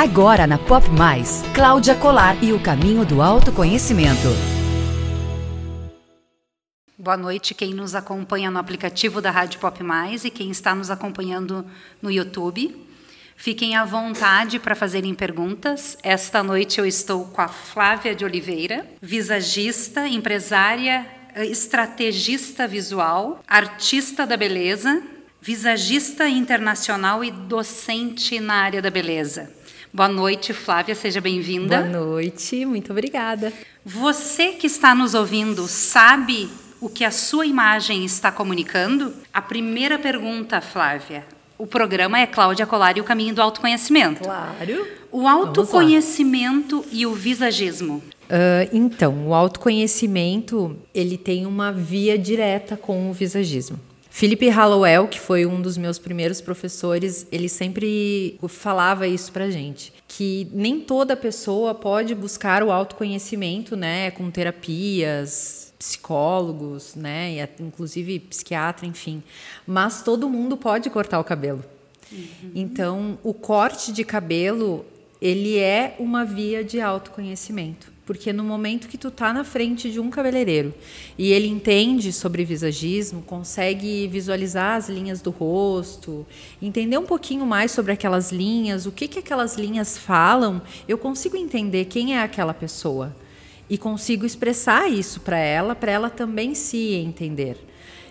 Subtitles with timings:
[0.00, 4.28] Agora na Pop Mais, Cláudia Colar e o caminho do autoconhecimento.
[6.96, 10.90] Boa noite, quem nos acompanha no aplicativo da Rádio Pop Mais e quem está nos
[10.90, 11.66] acompanhando
[12.00, 12.74] no YouTube.
[13.36, 15.98] Fiquem à vontade para fazerem perguntas.
[16.02, 21.06] Esta noite eu estou com a Flávia de Oliveira, visagista, empresária,
[21.36, 25.02] estrategista visual, artista da beleza,
[25.42, 29.59] visagista internacional e docente na área da beleza.
[29.92, 31.78] Boa noite, Flávia, seja bem-vinda.
[31.78, 33.52] Boa noite, muito obrigada.
[33.84, 36.48] Você que está nos ouvindo sabe
[36.80, 39.12] o que a sua imagem está comunicando?
[39.34, 41.24] A primeira pergunta, Flávia.
[41.58, 44.22] O programa é Cláudia Colar e o Caminho do Autoconhecimento.
[44.22, 44.86] Claro.
[45.10, 47.96] O autoconhecimento e o visagismo.
[48.30, 53.89] Uh, então, o autoconhecimento ele tem uma via direta com o visagismo.
[54.10, 59.92] Philip Hallowell, que foi um dos meus primeiros professores, ele sempre falava isso pra gente,
[60.08, 68.18] que nem toda pessoa pode buscar o autoconhecimento, né, com terapias, psicólogos, né, e inclusive
[68.18, 69.22] psiquiatra, enfim,
[69.66, 71.64] mas todo mundo pode cortar o cabelo.
[72.12, 72.50] Uhum.
[72.54, 74.84] Então, o corte de cabelo,
[75.22, 77.92] ele é uma via de autoconhecimento.
[78.10, 80.74] Porque no momento que tu tá na frente de um cabeleireiro
[81.16, 86.26] e ele entende sobre visagismo, consegue visualizar as linhas do rosto,
[86.60, 91.36] entender um pouquinho mais sobre aquelas linhas, o que que aquelas linhas falam, eu consigo
[91.36, 93.14] entender quem é aquela pessoa
[93.68, 97.58] e consigo expressar isso para ela, para ela também se entender.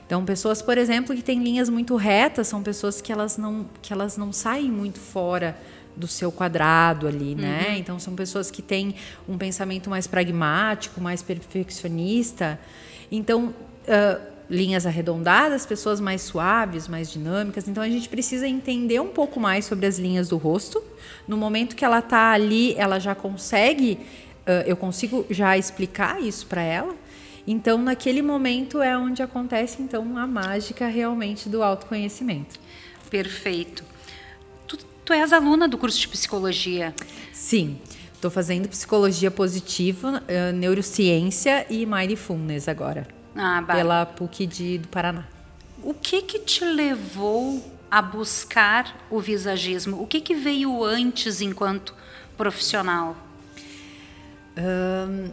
[0.06, 3.92] Então, pessoas, por exemplo, que têm linhas muito retas, são pessoas que elas não que
[3.92, 5.58] elas não saem muito fora
[6.00, 7.68] do seu quadrado ali, né?
[7.68, 7.76] Uhum.
[7.76, 8.96] Então são pessoas que têm
[9.28, 12.58] um pensamento mais pragmático, mais perfeccionista.
[13.12, 17.68] Então uh, linhas arredondadas, pessoas mais suaves, mais dinâmicas.
[17.68, 20.82] Então a gente precisa entender um pouco mais sobre as linhas do rosto.
[21.28, 24.00] No momento que ela está ali, ela já consegue,
[24.48, 26.96] uh, eu consigo já explicar isso para ela.
[27.46, 32.58] Então naquele momento é onde acontece então a mágica realmente do autoconhecimento.
[33.10, 33.89] Perfeito.
[35.10, 36.94] Tu és aluna do curso de psicologia.
[37.34, 37.80] Sim.
[38.14, 43.08] Estou fazendo psicologia positiva, uh, neurociência e mindfulness agora.
[43.36, 43.74] Ah, bah.
[43.74, 45.26] Pela PUC de, do Paraná.
[45.82, 47.60] O que que te levou
[47.90, 50.00] a buscar o visagismo?
[50.00, 51.96] O que que veio antes enquanto
[52.38, 53.18] profissional?
[54.56, 55.32] Um,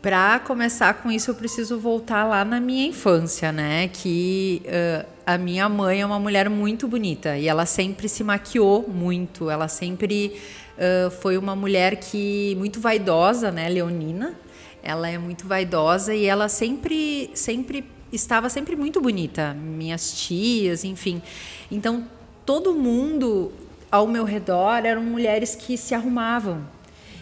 [0.00, 3.88] para começar com isso, eu preciso voltar lá na minha infância, né?
[3.88, 8.88] Que uh, a minha mãe é uma mulher muito bonita e ela sempre se maquiou
[8.88, 9.50] muito.
[9.50, 10.40] Ela sempre
[10.78, 13.68] uh, foi uma mulher que muito vaidosa, né?
[13.68, 14.34] Leonina.
[14.82, 19.52] Ela é muito vaidosa e ela sempre, sempre estava sempre muito bonita.
[19.52, 21.20] Minhas tias, enfim.
[21.70, 22.08] Então
[22.46, 23.52] todo mundo
[23.92, 26.77] ao meu redor eram mulheres que se arrumavam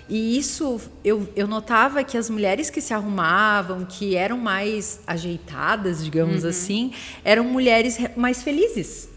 [0.09, 6.05] e isso eu, eu notava que as mulheres que se arrumavam, que eram mais ajeitadas,
[6.05, 6.51] digamos uhum.
[6.51, 6.93] assim,
[7.25, 9.09] eram mulheres mais felizes.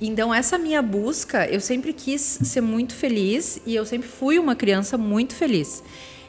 [0.00, 4.56] Então, essa minha busca, eu sempre quis ser muito feliz e eu sempre fui uma
[4.56, 5.82] criança muito feliz.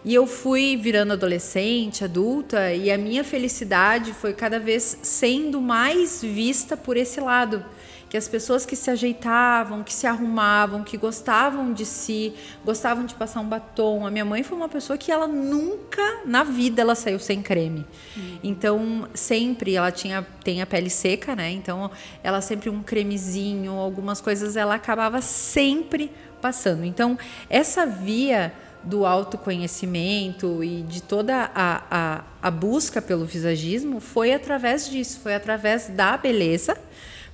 [0.06, 6.22] E eu fui virando adolescente, adulta, e a minha felicidade foi cada vez sendo mais
[6.22, 7.64] vista por esse lado
[8.14, 12.32] que as pessoas que se ajeitavam, que se arrumavam, que gostavam de si,
[12.64, 14.06] gostavam de passar um batom.
[14.06, 17.84] A minha mãe foi uma pessoa que ela nunca na vida ela saiu sem creme.
[18.16, 18.40] Uhum.
[18.44, 21.50] Então, sempre ela tinha tem a pele seca, né?
[21.50, 21.90] Então,
[22.24, 26.86] ela sempre um cremezinho, algumas coisas ela acabava sempre passando.
[26.86, 27.18] Então,
[27.50, 28.54] essa via
[28.84, 35.34] do autoconhecimento e de toda a, a, a busca pelo visagismo foi através disso, foi
[35.34, 36.78] através da beleza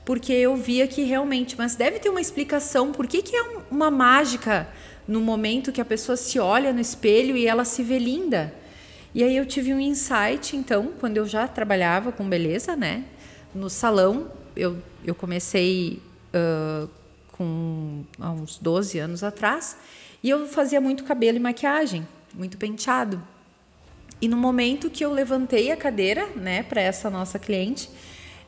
[0.10, 3.62] porque eu via que realmente, mas deve ter uma explicação por que, que é um,
[3.70, 4.68] uma mágica
[5.08, 8.52] no momento que a pessoa se olha no espelho e ela se vê linda.
[9.14, 13.04] E aí eu tive um insight, então, quando eu já trabalhava com beleza, né?
[13.54, 16.02] No salão, eu, eu comecei
[16.34, 16.90] uh,
[17.34, 19.78] com há uns 12 anos atrás,
[20.24, 23.22] e eu fazia muito cabelo e maquiagem, muito penteado.
[24.20, 27.92] E no momento que eu levantei a cadeira, né, para essa nossa cliente,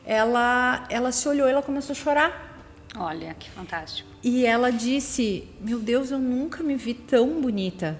[0.04, 2.52] ela, ela se olhou e ela começou a chorar.
[2.96, 4.08] Olha, que fantástico.
[4.22, 7.98] E ela disse: Meu Deus, eu nunca me vi tão bonita.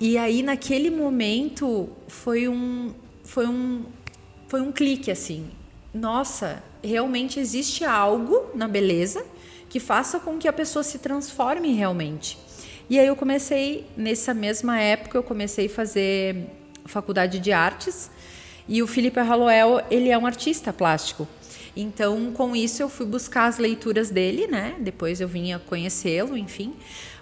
[0.00, 2.94] E aí, naquele momento, foi um,
[3.24, 3.84] foi um,
[4.46, 5.50] foi um clique assim.
[5.92, 9.24] Nossa, realmente existe algo na beleza
[9.68, 12.38] que faça com que a pessoa se transforme realmente.
[12.88, 16.46] E aí eu comecei, nessa mesma época, eu comecei a fazer
[16.86, 18.10] faculdade de artes
[18.68, 21.26] e o Felipe Hallowell, ele é um artista plástico.
[21.76, 24.74] Então, com isso, eu fui buscar as leituras dele, né?
[24.80, 26.74] Depois eu vinha conhecê-lo, enfim.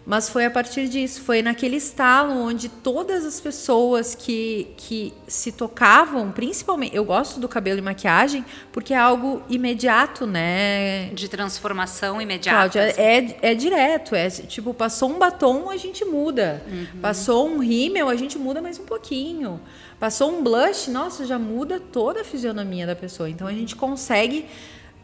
[0.07, 5.51] Mas foi a partir disso, foi naquele estalo onde todas as pessoas que, que se
[5.51, 11.07] tocavam, principalmente, eu gosto do cabelo e maquiagem porque é algo imediato, né?
[11.13, 12.57] De transformação imediata.
[12.57, 16.63] Cláudia, é, é direto, é tipo, passou um batom, a gente muda.
[16.71, 17.01] Uhum.
[17.01, 19.61] Passou um rímel, a gente muda mais um pouquinho.
[19.99, 23.31] Passou um blush, nossa, já muda toda a fisionomia da pessoa.
[23.31, 24.47] Então a gente consegue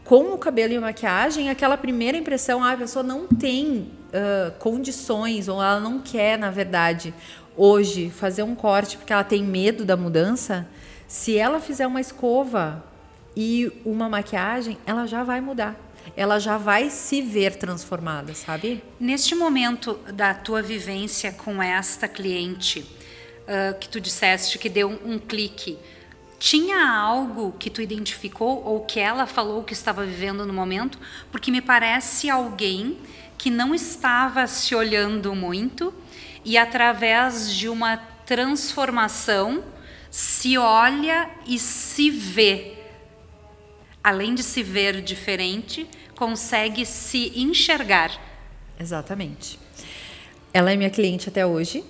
[0.03, 4.51] com o cabelo e a maquiagem, aquela primeira impressão, ah, a pessoa não tem uh,
[4.59, 7.13] condições, ou ela não quer, na verdade,
[7.55, 10.67] hoje fazer um corte porque ela tem medo da mudança,
[11.07, 12.83] se ela fizer uma escova
[13.35, 15.75] e uma maquiagem, ela já vai mudar.
[16.17, 18.83] Ela já vai se ver transformada, sabe?
[18.99, 22.85] Neste momento da tua vivência com esta cliente,
[23.43, 25.77] uh, que tu disseste que deu um, um clique,
[26.39, 30.99] tinha algo que tu identificou ou que ela falou que estava vivendo no momento?
[31.31, 32.97] Porque me parece alguém
[33.37, 35.93] que não estava se olhando muito
[36.43, 39.63] e através de uma transformação
[40.11, 42.73] se olha e se vê.
[44.03, 48.11] Além de se ver diferente, consegue se enxergar.
[48.79, 49.57] Exatamente.
[50.53, 51.83] Ela é minha cliente até hoje.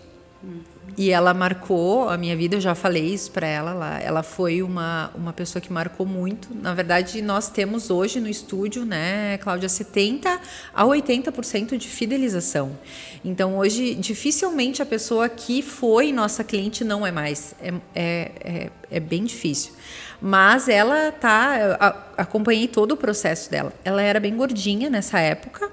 [0.44, 0.73] Hum.
[0.96, 4.00] E ela marcou a minha vida, eu já falei isso para ela lá.
[4.00, 6.50] Ela foi uma, uma pessoa que marcou muito.
[6.54, 10.40] Na verdade, nós temos hoje no estúdio, né, Cláudia, 70
[10.74, 12.78] a 80% de fidelização.
[13.26, 17.56] Então, hoje, dificilmente a pessoa que foi nossa cliente não é mais.
[17.60, 19.74] É, é, é, é bem difícil.
[20.22, 22.12] Mas ela tá.
[22.16, 23.74] acompanhei todo o processo dela.
[23.84, 25.72] Ela era bem gordinha nessa época.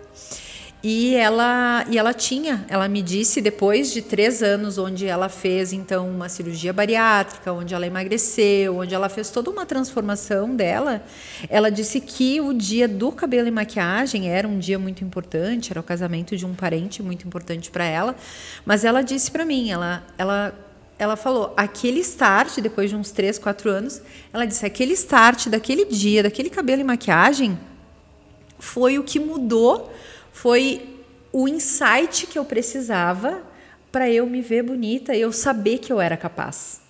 [0.83, 5.75] E ela, e ela tinha, ela me disse depois de três anos, onde ela fez
[5.75, 11.03] então uma cirurgia bariátrica, onde ela emagreceu, onde ela fez toda uma transformação dela.
[11.51, 15.81] Ela disse que o dia do cabelo e maquiagem era um dia muito importante, era
[15.81, 18.17] o casamento de um parente muito importante para ela.
[18.65, 20.55] Mas ela disse para mim, ela, ela,
[20.99, 24.01] ela falou, aquele start depois de uns três, quatro anos,
[24.33, 27.59] ela disse aquele start daquele dia, daquele cabelo e maquiagem,
[28.59, 29.91] foi o que mudou
[30.41, 30.97] foi
[31.31, 33.43] o insight que eu precisava
[33.93, 36.81] para eu me ver bonita e eu saber que eu era capaz.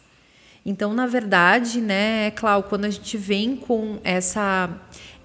[0.65, 4.71] Então, na verdade, né, Clau, quando a gente vem com essa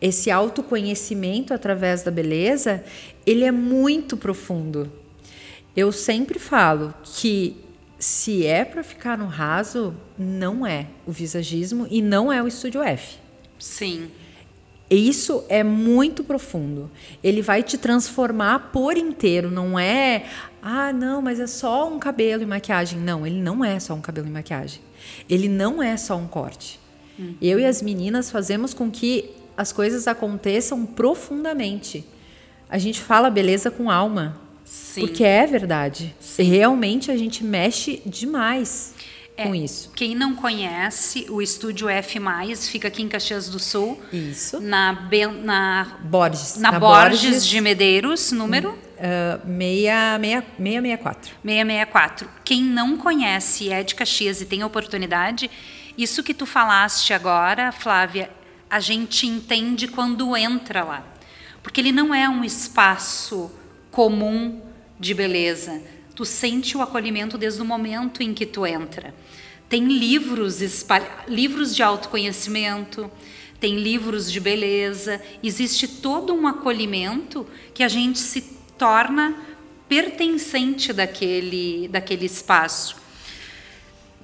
[0.01, 2.83] esse autoconhecimento através da beleza,
[3.27, 4.92] ele é muito profundo.
[5.75, 7.56] Eu sempre falo que
[8.00, 12.81] se é para ficar no raso, não é o visagismo e não é o estúdio
[12.81, 13.18] F.
[13.60, 14.10] Sim.
[14.90, 16.92] Isso é muito profundo.
[17.24, 19.50] Ele vai te transformar por inteiro.
[19.50, 20.26] Não é,
[20.62, 23.00] ah, não, mas é só um cabelo e maquiagem.
[23.00, 24.82] Não, ele não é só um cabelo e maquiagem.
[25.30, 26.80] Ele não é só um corte.
[27.18, 27.36] Uhum.
[27.42, 32.06] Eu e as meninas fazemos com que as coisas aconteçam profundamente.
[32.70, 34.40] A gente fala beleza com alma.
[34.64, 35.02] Sim.
[35.02, 36.16] Porque é verdade.
[36.20, 36.44] Sim.
[36.44, 38.94] Realmente a gente mexe demais
[39.38, 39.92] é, com isso.
[39.96, 42.20] Quem não conhece, o estúdio F+,
[42.70, 44.02] fica aqui em Caxias do Sul.
[44.12, 44.62] Isso.
[44.62, 44.94] Na,
[45.44, 46.56] na Borges.
[46.58, 48.72] Na, na Borges, Borges, de Medeiros, número?
[48.96, 51.36] Uh, 664.
[51.44, 52.30] 664.
[52.46, 55.52] Quem não conhece é de Caxias e tem oportunidade,
[55.98, 58.30] isso que tu falaste agora, Flávia,
[58.70, 61.04] a gente entende quando entra lá.
[61.62, 63.52] Porque ele não é um espaço
[63.92, 64.62] comum
[65.00, 65.81] de beleza.
[66.16, 69.14] Tu sente o acolhimento desde o momento em que tu entra.
[69.68, 70.60] Tem livros,
[71.28, 73.12] livros de autoconhecimento,
[73.60, 78.42] tem livros de beleza, existe todo um acolhimento que a gente se
[78.78, 79.36] torna
[79.90, 82.95] pertencente daquele, daquele espaço.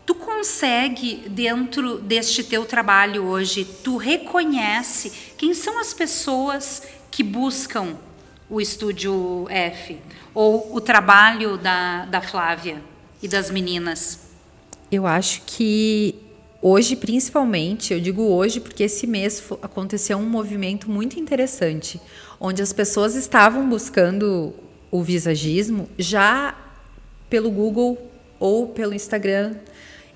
[0.06, 7.98] Tu consegue, dentro deste teu trabalho hoje, tu reconhece quem são as pessoas que buscam
[8.50, 9.98] o Estúdio F
[10.34, 12.82] ou o trabalho da, da Flávia
[13.22, 14.20] e das meninas?
[14.92, 16.16] Eu acho que
[16.62, 22.00] hoje, principalmente, eu digo hoje porque esse mês aconteceu um movimento muito interessante,
[22.40, 24.54] onde as pessoas estavam buscando
[24.90, 26.56] o visagismo já
[27.30, 27.98] pelo Google
[28.40, 29.56] ou pelo Instagram.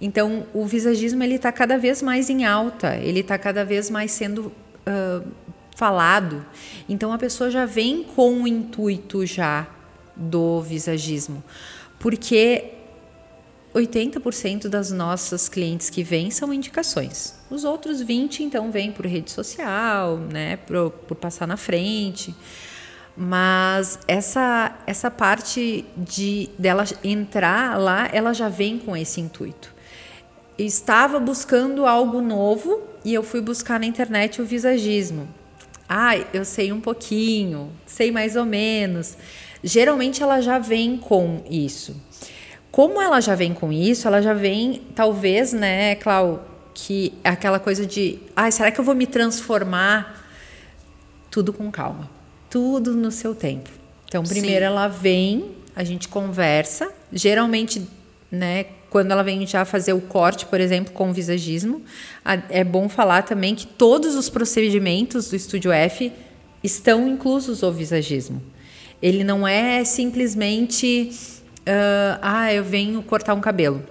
[0.02, 4.12] Então, o visagismo ele está cada vez mais em alta, ele está cada vez mais
[4.12, 5.26] sendo uh,
[5.76, 6.46] falado.
[6.90, 9.68] Então, a pessoa já vem com o intuito já
[10.16, 11.44] do visagismo,
[12.00, 12.72] porque
[13.76, 17.36] 80% das nossas clientes que vêm são indicações.
[17.50, 22.34] Os outros 20 então vêm por rede social, né, por, por passar na frente.
[23.18, 29.74] Mas essa essa parte de dela entrar lá, ela já vem com esse intuito.
[30.58, 35.28] estava buscando algo novo e eu fui buscar na internet o visagismo.
[35.88, 39.18] Ah, eu sei um pouquinho, sei mais ou menos.
[39.68, 42.00] Geralmente ela já vem com isso.
[42.70, 47.58] Como ela já vem com isso, ela já vem, talvez, né, Clau, que é aquela
[47.58, 50.24] coisa de, ah, será que eu vou me transformar?
[51.32, 52.08] Tudo com calma,
[52.48, 53.72] tudo no seu tempo.
[54.08, 54.66] Então, primeiro Sim.
[54.66, 57.82] ela vem, a gente conversa, geralmente,
[58.30, 61.82] né, quando ela vem já fazer o corte, por exemplo, com o visagismo,
[62.52, 66.14] é bom falar também que todos os procedimentos do Estúdio F
[66.64, 68.54] estão inclusos o visagismo.
[69.06, 71.12] Ele não é simplesmente,
[71.60, 73.84] uh, ah, eu venho cortar um cabelo.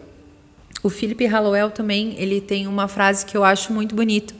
[0.83, 4.35] O Philip Hallowell também, ele tem uma frase que eu acho muito bonito,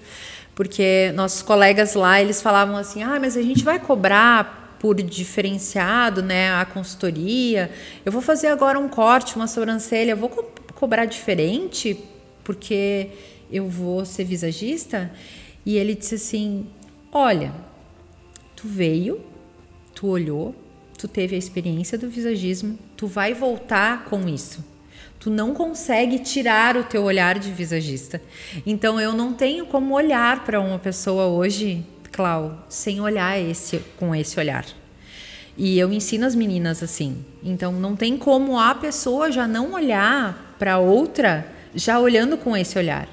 [0.53, 6.25] porque nossos colegas lá, eles falavam assim, ah, mas a gente vai cobrar por diferenciado,
[6.25, 7.71] né, a consultoria.
[8.05, 11.97] Eu vou fazer agora um corte, uma sobrancelha, eu vou co cobrar diferente
[12.43, 13.11] porque
[13.49, 15.13] eu vou ser visagista?
[15.65, 16.67] E ele disse assim:
[17.13, 17.53] "Olha,
[18.57, 19.21] tu veio,
[19.95, 20.53] tu olhou,
[21.05, 24.65] tu teve a experiência do visagismo, tu vai voltar com isso.
[25.21, 28.23] Tu não consegue tirar o teu olhar de visagista.
[28.65, 34.15] Então eu não tenho como olhar para uma pessoa hoje Clau, sem olhar esse com
[34.15, 34.65] esse olhar.
[35.59, 37.23] E eu ensino as meninas assim.
[37.43, 42.79] Então não tem como a pessoa já não olhar para outra já olhando com esse
[42.79, 43.07] olhar.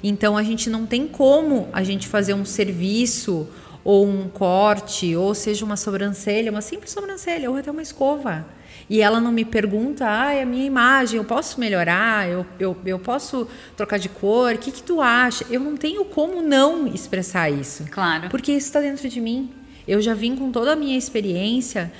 [0.00, 3.48] Então a gente não tem como a gente fazer um serviço
[3.84, 8.46] ou um corte, ou seja uma sobrancelha, uma simples sobrancelha, ou até uma escova
[8.88, 12.76] e ela não me pergunta, ah, é a minha imagem, eu posso melhorar, eu, eu,
[12.84, 15.46] eu posso trocar de cor, o que, que tu acha?
[15.48, 17.86] Eu não tenho como não expressar isso.
[17.90, 18.28] Claro.
[18.28, 19.50] Porque isso está dentro de mim.
[19.86, 21.92] Eu já vim com toda a minha experiência.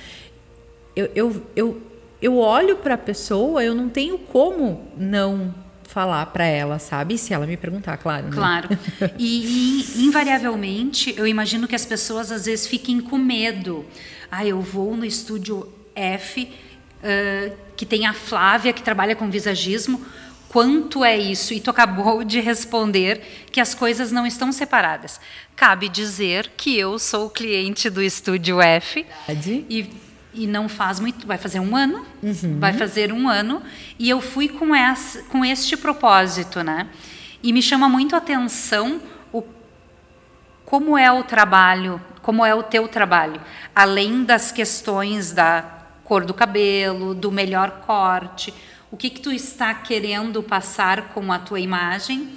[0.95, 1.81] Eu, eu, eu,
[2.21, 5.53] eu olho para a pessoa, eu não tenho como não
[5.93, 7.19] falar para ela, sabe?
[7.19, 8.25] Se ela me perguntar, claro.
[8.25, 8.31] Né?
[8.33, 8.69] Claro.
[9.19, 13.85] E, e, invariavelmente, eu imagino que as pessoas às vezes fiquem com medo.
[14.31, 20.03] Ah, eu vou no estúdio F uh, que tem a Flávia, que trabalha com visagismo.
[20.49, 21.53] Quanto é isso?
[21.53, 23.21] E tu acabou de responder
[23.51, 25.19] que as coisas não estão separadas.
[25.55, 29.05] Cabe dizer que eu sou cliente do Estúdio F.
[29.69, 29.89] E,
[30.33, 32.59] e não faz muito, vai fazer um ano, uhum.
[32.59, 33.61] vai fazer um ano,
[33.99, 36.87] e eu fui com, essa, com este propósito, né?
[37.41, 39.43] E me chama muito a atenção o,
[40.65, 43.41] como é o trabalho, como é o teu trabalho,
[43.75, 45.63] além das questões da
[46.03, 48.53] cor do cabelo, do melhor corte,
[48.91, 52.29] o que, que tu está querendo passar com a tua imagem.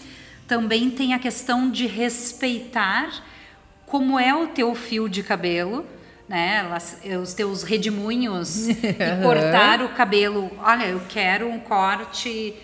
[0.48, 3.10] Também tem a questão de respeitar
[3.84, 5.86] como é o teu fio de cabelo,
[6.28, 6.66] né?
[7.22, 8.74] Os teus redemoinhos e
[9.22, 10.50] cortar o cabelo.
[10.58, 12.54] Olha, eu quero um corte.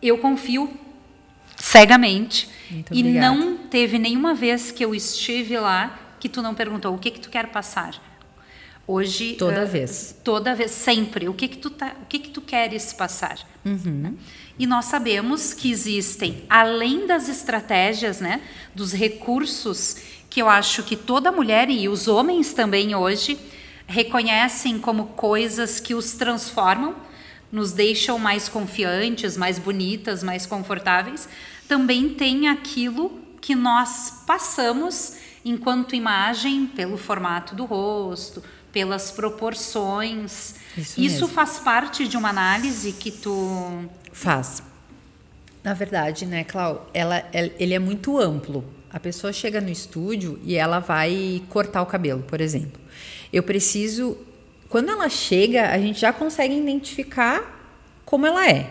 [0.00, 0.70] Eu confio
[1.56, 2.48] cegamente.
[2.70, 3.34] Muito e obrigada.
[3.34, 7.20] não teve nenhuma vez que eu estive lá que tu não perguntou o que que
[7.20, 8.00] tu quer passar.
[8.86, 11.28] Hoje toda uh, vez, toda vez, sempre.
[11.28, 13.36] O que que tu tá, o que que tu queres passar?
[13.64, 14.16] Uhum.
[14.56, 18.40] E nós sabemos que existem, além das estratégias, né,
[18.74, 19.96] dos recursos
[20.36, 23.38] que eu acho que toda mulher e os homens também hoje
[23.86, 26.94] reconhecem como coisas que os transformam,
[27.50, 31.26] nos deixam mais confiantes, mais bonitas, mais confortáveis.
[31.66, 40.56] Também tem aquilo que nós passamos enquanto imagem pelo formato do rosto, pelas proporções.
[40.76, 44.62] Isso, Isso faz parte de uma análise que tu faz.
[45.64, 48.76] Na verdade, né, Clau, ela, ele é muito amplo.
[48.96, 52.80] A pessoa chega no estúdio e ela vai cortar o cabelo, por exemplo.
[53.30, 54.16] Eu preciso,
[54.70, 57.42] quando ela chega, a gente já consegue identificar
[58.06, 58.70] como ela é.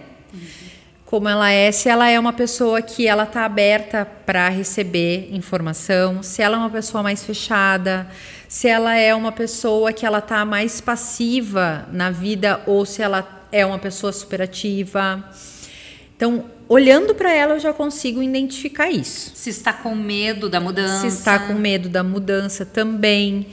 [1.05, 6.24] Como ela é, se ela é uma pessoa que ela está aberta para receber informação,
[6.24, 8.10] se ela é uma pessoa mais fechada,
[8.50, 13.46] se ela é uma pessoa que ela está mais passiva na vida ou se ela
[13.51, 15.24] é uma pessoa superativa.
[16.15, 19.31] Então, olhando para ela, eu já consigo identificar isso.
[19.36, 21.01] Se está com medo da mudança.
[21.01, 23.48] Se está com medo da mudança também.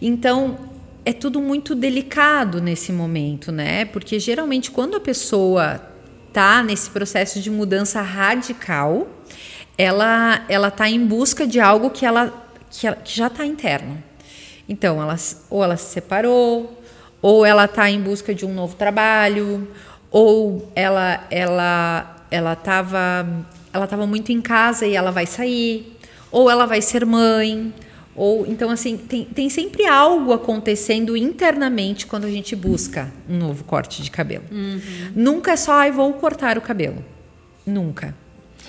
[0.00, 0.58] Então,
[1.04, 3.84] é tudo muito delicado nesse momento, né?
[3.84, 5.80] Porque geralmente quando a pessoa
[6.32, 9.06] tá nesse processo de mudança radical,
[9.76, 12.32] ela ela tá em busca de algo que ela
[12.70, 14.02] que, ela, que já está interno.
[14.68, 15.16] Então, ela,
[15.50, 16.82] ou ela se separou,
[17.20, 19.68] ou ela está em busca de um novo trabalho,
[20.10, 25.96] ou ela ela ela estava ela tava muito em casa e ela vai sair,
[26.30, 27.74] ou ela vai ser mãe,
[28.14, 33.64] ou então assim, tem, tem sempre algo acontecendo internamente quando a gente busca um novo
[33.64, 34.44] corte de cabelo.
[34.50, 34.80] Uhum.
[35.16, 37.04] Nunca é só, ai, vou cortar o cabelo.
[37.66, 38.14] Nunca.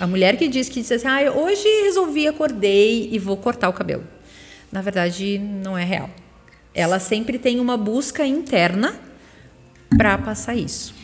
[0.00, 3.72] A mulher que diz que diz assim, ah, hoje resolvi, acordei e vou cortar o
[3.72, 4.02] cabelo.
[4.72, 6.10] Na verdade, não é real.
[6.74, 8.94] Ela sempre tem uma busca interna
[9.96, 10.95] para passar isso.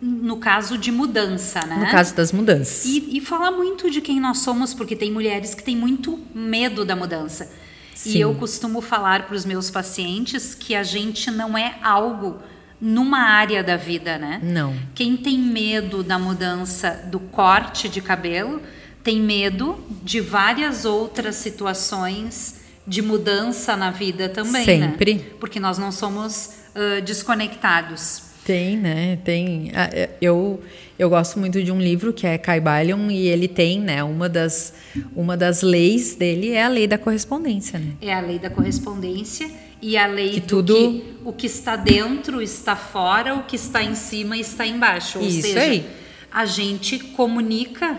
[0.00, 1.76] No caso de mudança, né?
[1.76, 2.84] No caso das mudanças.
[2.84, 6.84] E, e fala muito de quem nós somos, porque tem mulheres que têm muito medo
[6.84, 7.50] da mudança.
[7.94, 8.10] Sim.
[8.10, 12.38] E eu costumo falar para os meus pacientes que a gente não é algo
[12.78, 14.38] numa área da vida, né?
[14.42, 14.76] Não.
[14.94, 18.60] Quem tem medo da mudança do corte de cabelo
[19.02, 25.14] tem medo de várias outras situações de mudança na vida também, Sempre.
[25.14, 25.24] né?
[25.40, 28.25] Porque nós não somos uh, desconectados.
[28.46, 29.18] Tem, né?
[29.24, 29.72] Tem.
[29.74, 30.62] É, Eu,
[30.98, 34.04] eu gosto muito de um livro que é Caibalion e ele tem, né?
[34.04, 34.72] Uma das,
[35.16, 37.92] uma das leis dele é a lei da correspondência, né?
[38.00, 39.50] É a lei da correspondência
[39.82, 43.56] e a lei Que do tudo- que o que está dentro está fora, o que
[43.56, 45.18] está em cima está embaixo.
[45.18, 45.84] Ou Isso seja, aí.
[46.32, 47.98] a gente comunica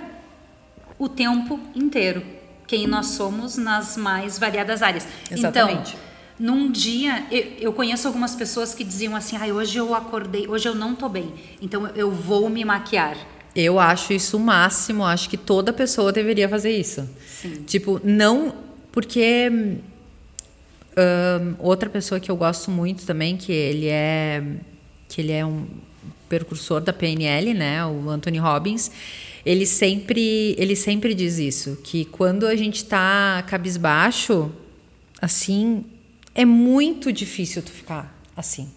[0.98, 2.24] o tempo inteiro
[2.66, 5.06] quem nós somos nas mais variadas áreas.
[5.30, 5.90] Exatamente.
[5.96, 6.07] Então,
[6.40, 10.68] num dia, eu, eu conheço algumas pessoas que diziam assim: "Ai, hoje eu acordei, hoje
[10.68, 13.18] eu não tô bem, então eu vou me maquiar".
[13.58, 17.10] Eu acho isso o máximo, acho que toda pessoa deveria fazer isso.
[17.26, 17.64] Sim.
[17.66, 18.54] Tipo, não.
[18.92, 19.50] Porque.
[19.52, 19.78] hum,
[21.58, 24.44] outra pessoa que eu gosto muito também, que ele é.
[25.10, 25.66] Que ele é um
[26.30, 27.84] precursor da PNL, né?
[27.84, 28.92] O Anthony Robbins.
[29.44, 34.52] Ele sempre, ele sempre diz isso, que quando a gente tá cabisbaixo,
[35.22, 35.86] assim,
[36.38, 38.70] é muito difícil tu ficar assim.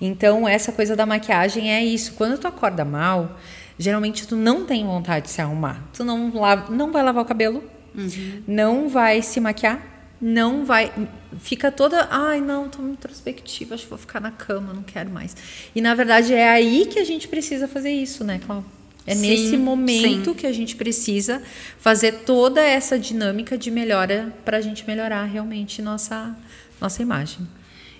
[0.00, 2.12] Então, essa coisa da maquiagem é isso.
[2.12, 3.40] Quando tu acorda mal,
[3.78, 5.82] geralmente tu não tem vontade de se arrumar.
[5.92, 7.64] Tu não, lava, não vai lavar o cabelo,
[8.46, 9.82] não vai se maquiar,
[10.20, 10.92] não vai.
[11.40, 12.06] Fica toda.
[12.10, 15.34] Ai, não, tô muito introspectiva, acho que vou ficar na cama, não quero mais.
[15.74, 18.82] E na verdade é aí que a gente precisa fazer isso, né, Cláudia?
[19.06, 20.34] É Sim, nesse momento sim.
[20.34, 21.42] que a gente precisa
[21.78, 26.36] fazer toda essa dinâmica de melhora para a gente melhorar realmente nossa,
[26.82, 27.48] nossa imagem.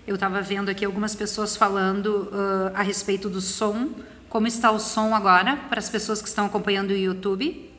[0.05, 3.91] Eu estava vendo aqui algumas pessoas falando ah, a respeito do som.
[4.29, 7.71] Como está o som agora para as pessoas que estão acompanhando o YouTube?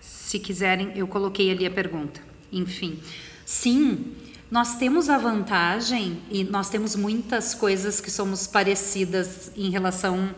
[0.00, 2.20] Se quiserem, eu coloquei ali a pergunta.
[2.50, 2.98] Enfim,
[3.46, 4.14] sim,
[4.50, 10.34] nós temos a vantagem e nós temos muitas coisas que somos parecidas em relação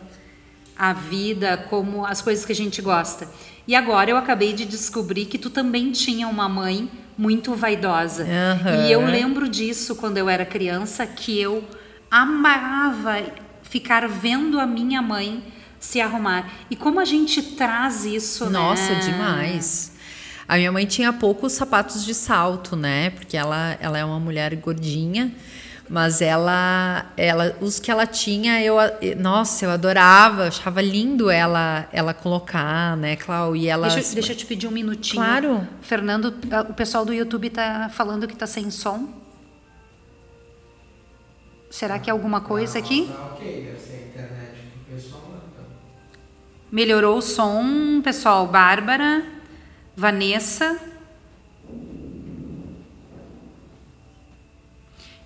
[0.77, 3.27] à vida, como as coisas que a gente gosta.
[3.67, 8.23] E agora eu acabei de descobrir que tu também tinha uma mãe muito vaidosa.
[8.23, 8.85] Aham.
[8.85, 11.63] E eu lembro disso quando eu era criança, que eu
[12.11, 13.23] amava
[13.63, 15.43] ficar vendo a minha mãe
[15.79, 16.49] se arrumar.
[16.69, 18.99] E como a gente traz isso, Nossa, né?
[18.99, 19.91] demais.
[20.47, 23.09] A minha mãe tinha poucos sapatos de salto, né?
[23.09, 25.33] Porque ela, ela é uma mulher gordinha,
[25.89, 28.75] mas ela, ela, os que ela tinha, eu,
[29.17, 33.55] nossa, eu adorava, achava lindo ela, ela colocar, né, Clau?
[33.55, 35.23] E ela, Deixa, deixa eu te pedir um minutinho.
[35.23, 35.67] Claro.
[35.81, 39.07] Fernando, ah, o pessoal do YouTube tá falando que tá sem som.
[41.69, 43.07] Será que é alguma coisa aqui?
[43.07, 45.65] Tá ok, deve ser a internet do pessoal lá, então.
[46.71, 48.47] Melhorou o som, pessoal.
[48.47, 49.23] Bárbara,
[49.95, 50.96] Vanessa.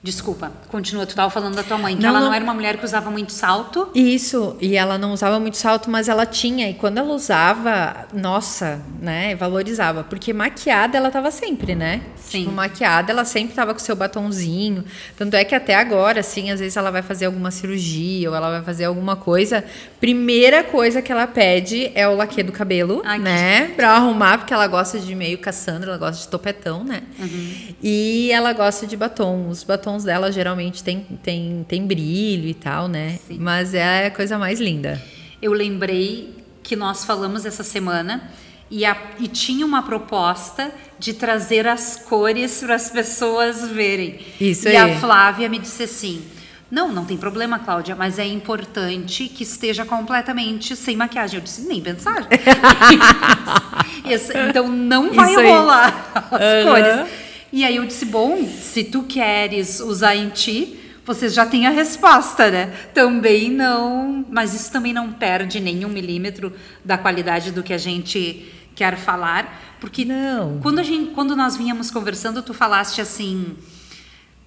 [0.04, 1.06] Desculpa, continua.
[1.06, 2.34] Tu estava falando da tua mãe, que Não, ela não não.
[2.34, 3.88] era uma mulher que usava muito salto.
[3.94, 8.82] Isso, e ela não usava muito salto, mas ela tinha, e quando ela usava, nossa,
[9.00, 12.02] né, valorizava, porque maquiada ela tava sempre, né?
[12.16, 12.40] Sim.
[12.46, 14.84] Tipo, maquiada ela sempre tava com seu batonzinho,
[15.16, 18.50] tanto é que até agora, assim, às vezes ela vai fazer alguma cirurgia ou ela
[18.50, 19.64] vai fazer alguma coisa,
[20.00, 24.40] primeira coisa que ela pede é o laque do cabelo, Ai, que- né, pra arrumar,
[24.40, 27.04] porque ela gosta de meio Cassandra, ela gosta de topetão, né?
[27.20, 27.52] Uhum.
[27.84, 32.88] E ela gosta de batom, os batons dela geralmente tem, tem, tem brilho e tal,
[32.88, 33.20] né?
[33.28, 33.38] Sim.
[33.40, 35.02] Mas é a coisa mais linda.
[35.42, 38.22] Eu lembrei que nós falamos essa semana
[38.70, 44.20] e, a- e tinha uma proposta de trazer as cores para as pessoas verem.
[44.40, 44.92] Isso e aí.
[44.94, 46.22] a Flávia me disse assim:
[46.70, 51.40] Não, não tem problema, Cláudia, mas é importante que esteja completamente sem maquiagem.
[51.40, 52.28] Eu disse: Nem pensar.
[54.06, 55.48] Esse- então não vai Isso aí.
[55.52, 56.64] rolar as Aham.
[56.64, 57.12] cores.
[57.52, 60.78] E aí eu disse: Bom, se tu queres usar em ti.
[61.04, 62.68] Você já tem a resposta, né?
[62.94, 64.24] Também não.
[64.30, 66.54] Mas isso também não perde nenhum milímetro
[66.86, 69.78] da qualidade do que a gente quer falar.
[69.80, 70.60] Porque Não.
[70.62, 73.58] Quando, a gente, quando nós vínhamos conversando, tu falaste assim.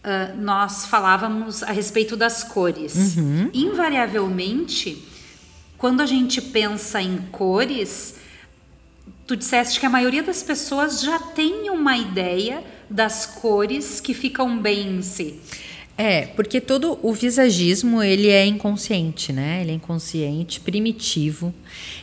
[0.04, 3.16] ah, nós falávamos a respeito das cores.
[3.52, 5.04] Invariavelmente,
[5.76, 8.14] quando a gente pensa em cores,
[9.26, 14.58] tu disseste que a maioria das pessoas já tem uma ideia das cores que ficam
[14.58, 15.40] bem em si.
[15.96, 19.60] É, porque todo o visagismo, ele é inconsciente, né?
[19.60, 21.54] Ele é inconsciente, primitivo.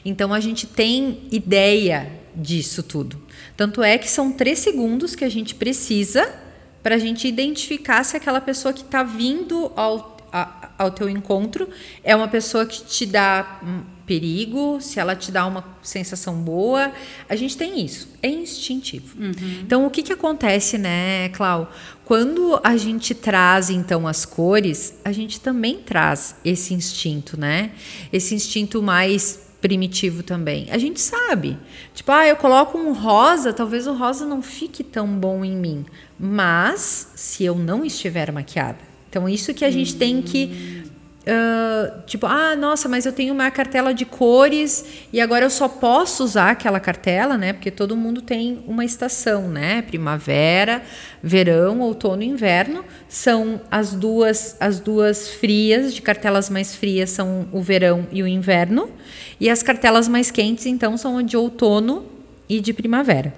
[0.06, 3.22] Então, a gente tem ideia disso tudo.
[3.58, 6.34] Tanto é que são três segundos que a gente precisa
[6.82, 11.70] para a gente identificar se aquela pessoa que está vindo ao, a, ao teu encontro
[12.04, 16.92] é uma pessoa que te dá hum, perigo, se ela te dá uma sensação boa.
[17.30, 19.16] A gente tem isso, é instintivo.
[19.62, 21.72] Então, o que, que acontece, né, Clau?
[22.04, 27.72] Quando a gente traz, então, as cores, a gente também traz esse instinto, né?
[28.12, 30.68] Esse instinto mais primitivo também.
[30.72, 31.58] A gente sabe.
[31.94, 35.86] Tipo, ah, eu coloco um rosa, talvez o rosa não fique tão bom em mim.
[36.20, 38.80] Mas, se eu não estiver maquiada.
[39.10, 40.81] Então, isso que a gente tem que
[42.08, 46.24] Tipo, ah, nossa, mas eu tenho uma cartela de cores e agora eu só posso
[46.24, 47.54] usar aquela cartela, né?
[47.54, 49.84] Porque todo mundo tem uma estação, né?
[49.84, 50.82] Primavera,
[51.22, 57.48] verão, outono e inverno são as duas as duas frias, de cartelas mais frias são
[57.52, 58.90] o verão e o inverno,
[59.40, 62.06] e as cartelas mais quentes então são de outono
[62.50, 63.32] e de primavera.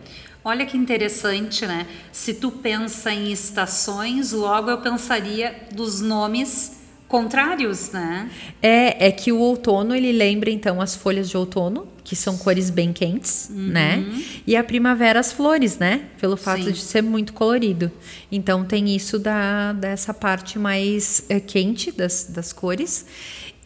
[0.46, 1.86] Olha que interessante, né?
[2.14, 6.83] Se tu pensa em estações, logo eu pensaria dos nomes
[7.14, 8.28] contrários, né?
[8.60, 12.72] É, é que o outono ele lembra então as folhas de outono, que são cores
[12.72, 14.04] bem quentes, né?
[14.48, 16.06] E a primavera as flores, né?
[16.20, 16.72] Pelo fato Sim.
[16.72, 17.92] de ser muito colorido.
[18.32, 23.06] Então tem isso da, dessa parte mais eh, quente das, das cores.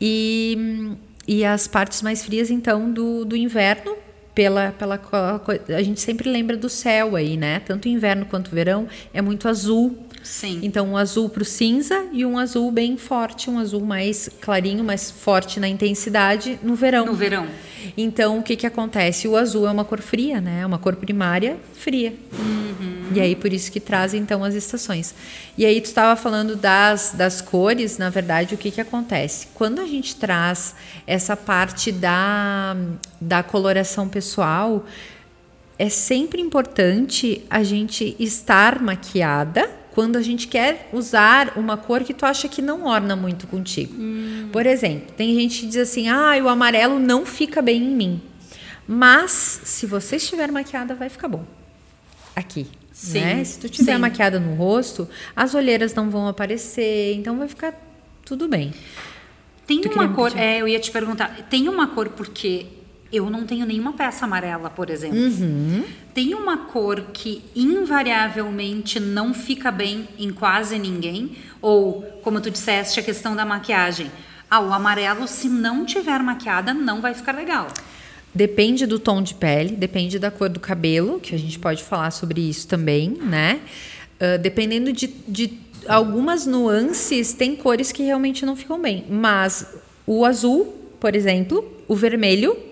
[0.02, 3.96] E, e as partes mais frias, então, do, do inverno.
[4.36, 5.02] Pela, pela
[5.70, 7.60] a gente sempre lembra do céu aí, né?
[7.62, 10.60] Tanto inverno quanto verão é muito azul, Sim.
[10.62, 14.84] então, um azul para o cinza e um azul bem forte, um azul mais clarinho,
[14.84, 17.06] mais forte na intensidade no verão.
[17.06, 17.48] No verão.
[17.98, 19.28] Então, o que, que acontece?
[19.28, 20.60] O azul é uma cor fria, né?
[20.62, 22.14] É uma cor primária fria.
[23.16, 25.16] E aí, por isso que traz, então, as estações.
[25.58, 29.48] E aí, tu estava falando das, das cores, na verdade, o que, que acontece?
[29.54, 30.76] Quando a gente traz
[31.08, 32.76] essa parte da,
[33.20, 34.86] da coloração pessoal,
[35.80, 42.14] é sempre importante a gente estar maquiada quando a gente quer usar uma cor que
[42.14, 43.96] tu acha que não orna muito contigo.
[44.52, 48.22] Por exemplo, tem gente que diz assim: ah, o amarelo não fica bem em mim.
[48.88, 49.32] Mas,
[49.64, 51.44] se você estiver maquiada, vai ficar bom.
[52.36, 52.68] Aqui.
[52.92, 53.44] Sim, né?
[53.44, 54.00] Se tu tiver sim.
[54.00, 57.74] maquiada no rosto, as olheiras não vão aparecer, então vai ficar
[58.24, 58.76] tudo bem.
[59.66, 62.68] Tem Tu uma cor, é, eu ia te perguntar, tem uma cor porque
[63.12, 65.18] eu não tenho nenhuma peça amarela, por exemplo.
[65.18, 65.84] Uhum.
[66.14, 71.38] Tem uma cor que invariavelmente não fica bem em quase ninguém?
[71.62, 74.12] Ou, como tu disseste, a questão da maquiagem.
[74.50, 77.68] Ah, o amarelo, se não tiver maquiada, não vai ficar legal.
[78.34, 82.12] Depende do tom de pele, depende da cor do cabelo, que a gente pode falar
[82.12, 83.60] sobre isso também, né?
[84.20, 89.06] Ah, dependendo de, de algumas nuances, tem cores que realmente não ficam bem.
[89.10, 89.68] Mas
[90.06, 92.67] o azul, por exemplo, o vermelho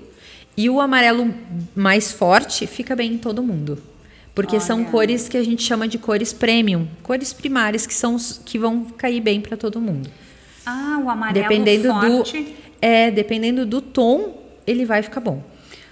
[0.58, 1.34] e o amarelo
[1.76, 3.82] mais forte fica bem em todo mundo.
[4.34, 4.92] Porque são Olha.
[4.92, 9.22] cores que a gente chama de cores premium, cores primárias que são que vão cair
[9.22, 10.10] bem para todo mundo.
[10.66, 12.42] Ah, o amarelo dependendo forte.
[12.42, 15.42] do é, dependendo do tom, ele vai ficar bom.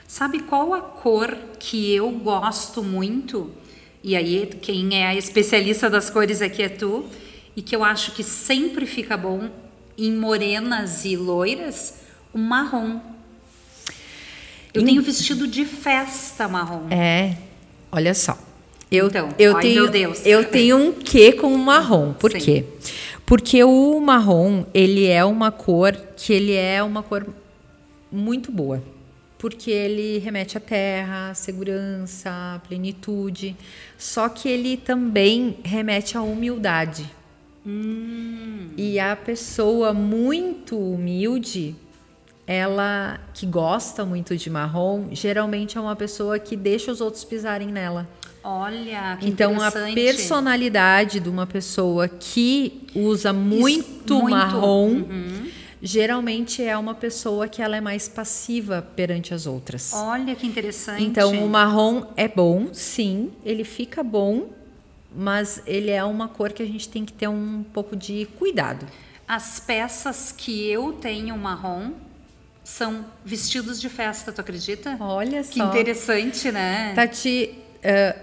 [0.08, 3.50] Sabe qual a cor que eu gosto muito?
[4.04, 7.06] E aí, quem é a especialista das cores aqui é tu.
[7.56, 9.50] E que eu acho que sempre fica bom
[9.98, 12.02] em morenas e loiras,
[12.34, 13.00] o marrom.
[14.74, 16.88] Eu tenho vestido de festa marrom.
[16.90, 17.38] É,
[17.92, 18.38] olha só.
[18.92, 20.26] Eu, Então, eu ai, tenho, meu Deus.
[20.26, 22.14] eu tenho um quê com o marrom.
[22.14, 22.40] Por Sim.
[22.40, 22.66] quê?
[23.26, 27.26] Porque o marrom, ele é uma cor que ele é uma cor
[28.12, 28.84] muito boa.
[29.38, 33.56] Porque ele remete à terra, à segurança, à plenitude.
[33.98, 37.10] Só que ele também remete à humildade.
[38.78, 41.76] E a pessoa muito humilde,
[42.46, 47.70] ela que gosta muito de marrom, geralmente é uma pessoa que deixa os outros pisarem
[47.70, 48.08] nela.
[48.44, 54.30] Olha, que Então a personalidade de uma pessoa que usa muito, muito.
[54.36, 55.50] marrom, Uhum.
[55.82, 59.94] geralmente é uma pessoa que ela é mais passiva perante as outras.
[59.94, 61.02] Olha que interessante.
[61.02, 64.50] Então o marrom é bom, sim, ele fica bom,
[65.16, 68.86] mas ele é uma cor que a gente tem que ter um pouco de cuidado.
[69.26, 71.92] As peças que eu tenho marrom
[72.64, 74.96] são vestidos de festa, tu acredita?
[75.00, 75.66] Olha Que só.
[75.70, 76.94] interessante, né?
[76.96, 78.16] Tati, eh,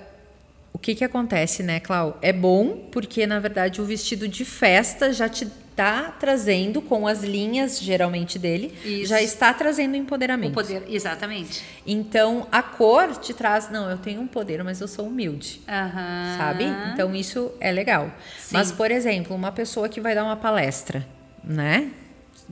[0.73, 2.19] o que que acontece, né, Clau?
[2.23, 7.23] É bom porque, na verdade, o vestido de festa já te está trazendo com as
[7.23, 9.07] linhas geralmente dele, Isso.
[9.07, 10.53] já está trazendo O empoderamento.
[10.53, 11.63] poder, exatamente.
[11.87, 15.61] Então a cor te traz, não, eu tenho um poder, mas eu sou humilde.
[15.67, 16.35] Aham.
[16.37, 16.65] Sabe?
[16.93, 18.13] Então isso é legal.
[18.39, 18.49] Sim.
[18.57, 21.07] Mas, por exemplo, uma pessoa que vai dar uma palestra,
[21.43, 21.91] né?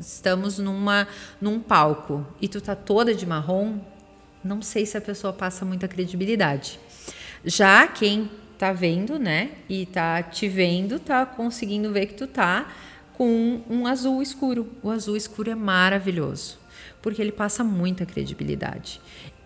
[0.00, 1.08] Estamos numa,
[1.40, 3.78] num palco e tu tá toda de marrom,
[4.42, 6.78] não sei se a pessoa passa muita credibilidade.
[7.44, 9.50] Já quem tá vendo, né?
[9.68, 12.72] E tá te vendo, tá conseguindo ver que tu tá
[13.14, 14.68] com um azul escuro.
[14.82, 16.58] O azul escuro é maravilhoso,
[17.02, 19.00] porque ele passa muita credibilidade.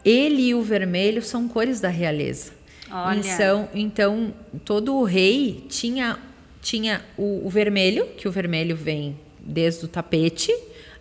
[0.05, 2.53] Ele e o vermelho são cores da realeza.
[2.91, 3.19] Olha.
[3.19, 4.35] Então, então,
[4.65, 6.19] todo o rei tinha,
[6.61, 10.53] tinha o, o vermelho, que o vermelho vem desde o tapete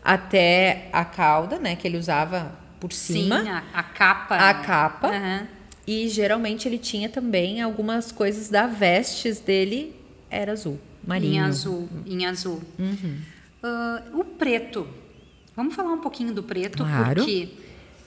[0.04, 1.76] até a cauda, né?
[1.76, 3.42] Que ele usava por cima.
[3.44, 4.36] Sim, a, a capa.
[4.36, 5.08] A capa.
[5.10, 5.48] Aham.
[5.88, 9.96] E geralmente ele tinha também algumas coisas da vestes dele
[10.30, 11.34] era azul, marinho.
[11.36, 12.62] Em azul, em azul.
[12.80, 13.18] Uhum.
[13.64, 14.88] Ah, o preto.
[15.56, 17.16] Vamos falar um pouquinho do preto, Claro.
[17.16, 17.50] porque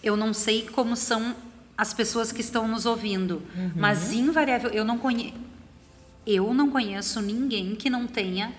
[0.03, 1.35] eu não sei como são
[1.77, 3.73] as pessoas que estão nos ouvindo, Uhum.
[3.75, 5.35] mas invariável, eu não conheço,
[6.27, 8.53] eu não conheço ninguém que não tenha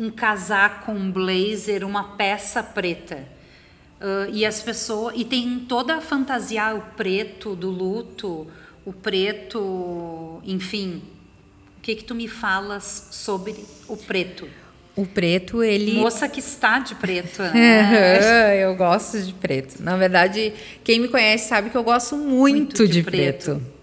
[0.00, 3.28] um casaco, um blazer, uma peça preta.
[4.00, 8.46] Ah, e as pessoas e tem toda a fantasia, o preto do luto,
[8.84, 11.02] o preto, enfim.
[11.76, 13.54] O que que tu me falas sobre
[13.86, 14.48] o preto?
[14.96, 15.92] O preto, ele.
[15.92, 17.80] Moça que está de preto, né?
[17.80, 19.82] Aham, eu gosto de preto.
[19.82, 23.44] Na verdade, quem me conhece sabe que eu gosto muito, Muito de de, preto.
[23.56, 23.79] preto.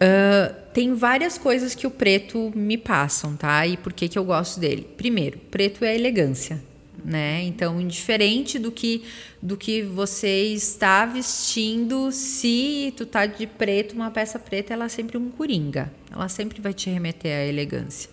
[0.00, 3.66] Ah, tem várias coisas que o preto me passam, tá?
[3.66, 4.86] E por que, que eu gosto dele?
[4.96, 6.62] Primeiro, preto é elegância,
[7.04, 7.42] né?
[7.44, 9.04] Então, indiferente do que
[9.40, 14.88] do que você está vestindo, se tu tá de preto, uma peça preta, ela é
[14.88, 15.92] sempre um coringa.
[16.12, 18.10] Ela sempre vai te remeter à elegância.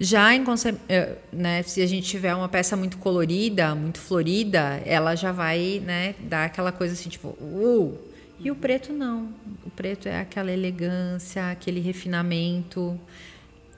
[0.00, 0.44] Já em
[0.88, 5.82] eh, né, se a gente tiver uma peça muito colorida, muito florida, ela já vai
[5.84, 7.98] né, dar aquela coisa assim, tipo, uh!
[8.40, 9.28] E o preto não.
[9.66, 12.98] O preto é aquela elegância, aquele refinamento.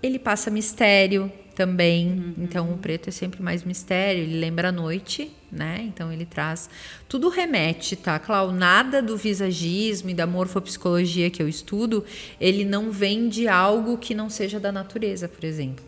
[0.03, 2.35] Ele passa mistério também.
[2.39, 4.23] Então o preto é sempre mais mistério.
[4.23, 5.83] Ele lembra a noite, né?
[5.87, 6.71] Então ele traz.
[7.09, 8.51] Tudo remete, tá, Clau?
[8.51, 12.05] Nada do visagismo e da morfopsicologia que eu estudo,
[12.41, 15.85] ele não vem de algo que não seja da natureza, por exemplo.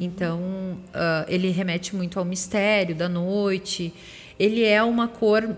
[0.00, 3.92] Então ah, ele remete muito ao mistério da noite.
[4.38, 5.56] Ele é uma cor.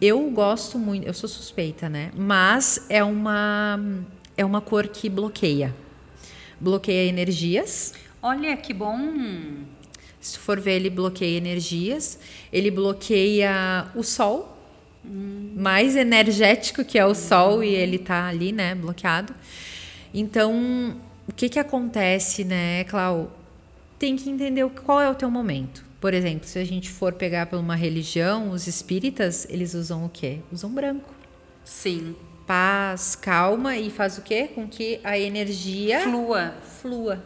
[0.00, 2.12] Eu gosto muito, eu sou suspeita, né?
[2.14, 3.80] Mas é uma
[4.36, 5.74] é uma cor que bloqueia.
[6.60, 7.94] Bloqueia energias.
[8.22, 8.96] Olha que bom.
[10.20, 12.18] Se for ver, ele bloqueia energias,
[12.52, 14.56] ele bloqueia o sol,
[15.04, 19.34] mais energético que é o sol e ele tá ali, né, bloqueado.
[20.12, 23.32] Então, o que que acontece, né, Clau?
[23.98, 25.87] Tem que entender qual é o teu momento.
[26.00, 30.08] Por exemplo, se a gente for pegar por uma religião, os espíritas, eles usam o
[30.08, 30.38] quê?
[30.52, 31.12] Usam branco.
[31.64, 32.14] Sim.
[32.46, 34.48] Paz, calma e faz o quê?
[34.54, 36.54] Com que a energia Flua.
[36.80, 37.22] flua.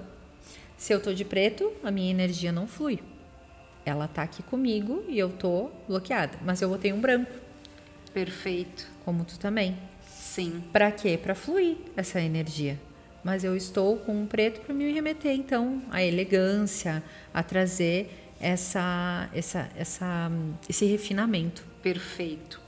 [0.77, 2.99] Se eu tô de preto, a minha energia não flui.
[3.85, 6.39] Ela tá aqui comigo e eu tô bloqueada.
[6.45, 7.31] Mas eu botei um branco,
[8.13, 8.89] Perfeito.
[9.05, 9.77] como tu também.
[10.09, 10.65] Sim.
[10.73, 11.19] Pra quê?
[11.21, 12.79] Pra fluir essa energia.
[13.23, 19.29] Mas eu estou com um preto para me remeter, então, à elegância, a trazer essa,
[19.33, 20.31] essa, essa,
[20.69, 21.63] esse refinamento.
[21.83, 22.61] Perfeito.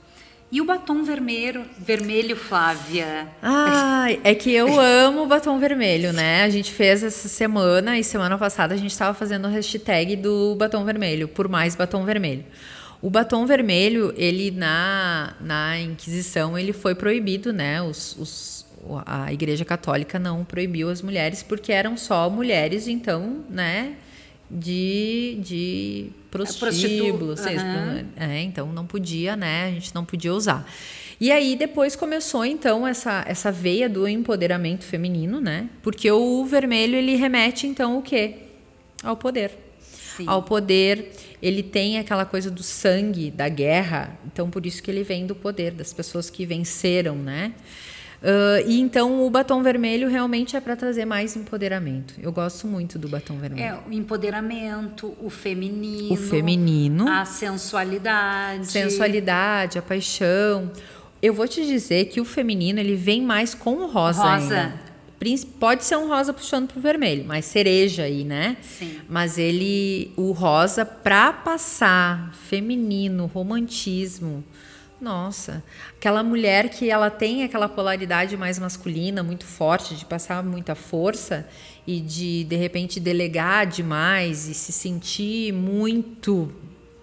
[0.51, 3.27] E o batom vermelho, vermelho, Flávia?
[3.41, 6.43] Ah, é que eu amo batom vermelho, né?
[6.43, 10.55] A gente fez essa semana e semana passada a gente estava fazendo o hashtag do
[10.55, 12.45] batom vermelho, por mais batom vermelho.
[13.01, 17.81] O batom vermelho, ele na, na Inquisição, ele foi proibido, né?
[17.81, 18.65] Os, os,
[19.05, 23.95] a Igreja Católica não proibiu as mulheres porque eram só mulheres, então, né?
[24.49, 28.05] De, de prostíbulo, prostitu- seja, aham.
[28.15, 29.65] é, então não podia, né?
[29.67, 30.69] A gente não podia usar.
[31.19, 35.69] E aí depois começou então essa, essa veia do empoderamento feminino, né?
[35.81, 38.35] Porque o vermelho ele remete então o quê?
[39.01, 39.51] Ao poder.
[39.81, 40.25] Sim.
[40.27, 45.03] Ao poder, ele tem aquela coisa do sangue, da guerra, então por isso que ele
[45.03, 47.53] vem do poder das pessoas que venceram, né?
[48.25, 52.15] Ah, e então o batom vermelho realmente é para trazer mais empoderamento.
[52.19, 53.63] Eu gosto muito do batom vermelho.
[53.63, 56.13] É o empoderamento, o feminino.
[56.13, 57.07] O feminino.
[57.07, 58.65] A sensualidade.
[58.65, 60.71] sensualidade, a paixão.
[61.21, 64.55] Eu vou te dizer que o feminino ele vem mais com o rosa, Rosa.
[64.55, 64.85] ainda.
[65.59, 68.57] Pode ser um rosa puxando pro vermelho, mas cereja aí, né?
[68.61, 68.99] Sim.
[69.09, 74.43] Mas ele, o rosa pra passar feminino, romantismo.
[74.99, 75.63] Nossa,
[75.97, 81.47] aquela mulher que ela tem aquela polaridade mais masculina, muito forte, de passar muita força,
[81.85, 86.51] e de de repente delegar demais e se sentir muito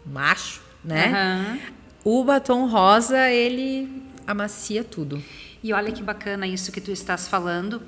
[0.07, 1.09] macho, né?
[1.09, 1.59] Aham.
[2.05, 3.89] O batom rosa, ele
[4.27, 5.23] amacia tudo.
[5.63, 7.81] E olha que bacana isso que tu estás falando,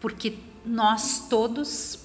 [0.00, 0.34] porque
[0.66, 1.98] nós todos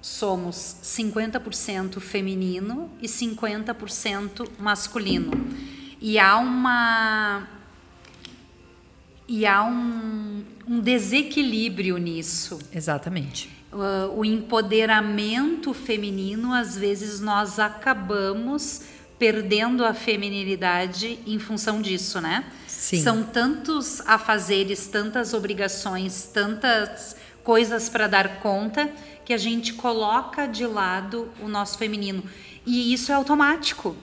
[0.00, 5.32] somos 50% feminino e 50% masculino.
[6.00, 7.48] E há uma
[9.26, 12.58] e há um, um desequilíbrio nisso.
[12.72, 13.50] Exatamente.
[13.70, 18.82] Uh, o empoderamento feminino, às vezes nós acabamos
[19.18, 22.46] perdendo a feminilidade em função disso, né?
[22.66, 23.02] Sim.
[23.02, 28.90] São tantos afazeres, tantas obrigações, tantas coisas para dar conta
[29.24, 32.22] que a gente coloca de lado o nosso feminino.
[32.64, 33.94] E isso é automático.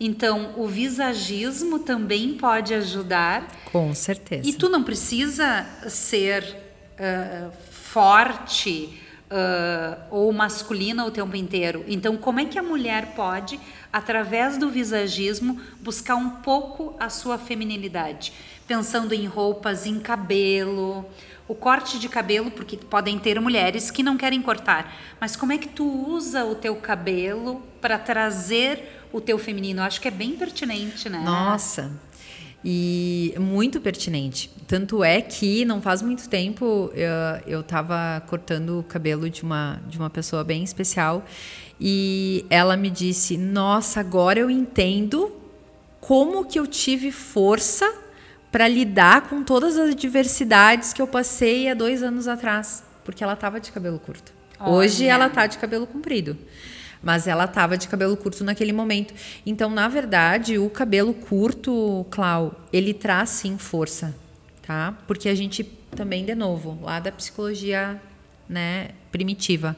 [0.00, 4.48] Então, o visagismo também pode ajudar Com certeza.
[4.48, 6.56] e tu não precisa ser
[6.98, 11.84] ah, forte ah, ou masculina o tempo inteiro.
[11.88, 13.58] Então, como é que a mulher pode,
[13.92, 18.32] através do visagismo, buscar um pouco a sua feminilidade?
[18.66, 21.04] Pensando em roupas, em cabelo,
[21.48, 24.94] o corte de cabelo, porque podem ter mulheres que não querem cortar.
[25.18, 29.80] Mas como é que tu usa o teu cabelo para trazer o teu feminino?
[29.80, 31.22] Eu acho que é bem pertinente, né?
[31.24, 31.90] Nossa,
[32.64, 34.50] e muito pertinente.
[34.66, 37.08] Tanto é que não faz muito tempo eu,
[37.46, 41.24] eu tava cortando o cabelo de uma, de uma pessoa bem especial
[41.80, 45.32] e ela me disse: Nossa, agora eu entendo
[46.00, 47.90] como que eu tive força
[48.50, 53.34] para lidar com todas as adversidades que eu passei há dois anos atrás, porque ela
[53.34, 54.32] estava de cabelo curto.
[54.60, 55.12] Hoje Olha.
[55.12, 56.36] ela tá de cabelo comprido.
[57.08, 59.14] Mas ela estava de cabelo curto naquele momento.
[59.46, 64.14] Então, na verdade, o cabelo curto, Clau, ele traz sim força,
[64.60, 64.94] tá?
[65.06, 67.98] Porque a gente também, de novo, lá da psicologia
[68.46, 69.74] né, primitiva.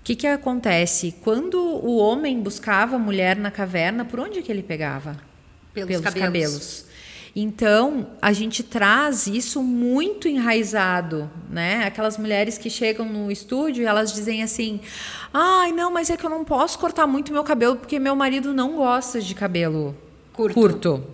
[0.00, 1.14] O que, que acontece?
[1.22, 5.16] Quando o homem buscava a mulher na caverna, por onde que ele pegava?
[5.72, 6.84] Pelos cabelos.
[7.38, 11.84] Então, a gente traz isso muito enraizado, né?
[11.84, 14.80] Aquelas mulheres que chegam no estúdio e elas dizem assim:
[15.34, 18.54] ai, não, mas é que eu não posso cortar muito meu cabelo porque meu marido
[18.54, 19.94] não gosta de cabelo
[20.32, 20.54] Curto.
[20.54, 21.04] curto.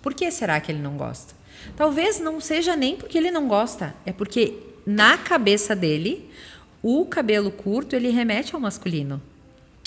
[0.00, 1.34] Por que será que ele não gosta?
[1.76, 4.54] Talvez não seja nem porque ele não gosta, é porque
[4.86, 6.30] na cabeça dele,
[6.82, 9.20] o cabelo curto ele remete ao masculino.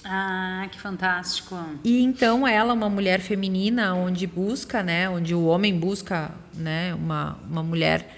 [0.04, 1.58] Ah, que fantástico.
[1.84, 7.38] E então ela, uma mulher feminina, onde busca, né, onde o homem busca, né, uma,
[7.50, 8.16] uma mulher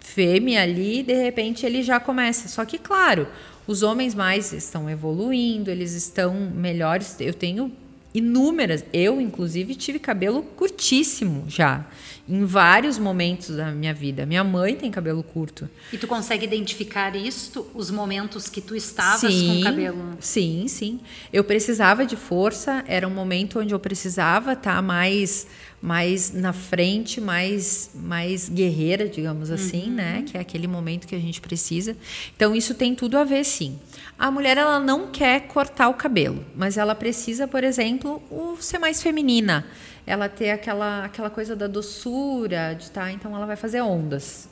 [0.00, 2.48] fêmea ali, de repente ele já começa.
[2.48, 3.28] Só que, claro,
[3.66, 7.16] os homens mais estão evoluindo, eles estão melhores.
[7.20, 7.72] Eu tenho
[8.14, 11.86] inúmeras, eu inclusive tive cabelo curtíssimo já,
[12.28, 14.24] em vários momentos da minha vida.
[14.26, 15.68] Minha mãe tem cabelo curto.
[15.92, 20.16] E tu consegue identificar isto, os momentos que tu estavas com o cabelo?
[20.20, 21.00] Sim, sim.
[21.32, 25.46] Eu precisava de força, era um momento onde eu precisava estar mais
[25.82, 30.22] mais na frente, mais mais guerreira, digamos assim, né?
[30.24, 31.96] Que é aquele momento que a gente precisa.
[32.36, 33.76] Então isso tem tudo a ver, sim.
[34.22, 38.22] A mulher ela não quer cortar o cabelo, mas ela precisa, por exemplo,
[38.60, 39.66] ser mais feminina.
[40.06, 44.48] Ela ter aquela aquela coisa da doçura, de tá, então ela vai fazer ondas.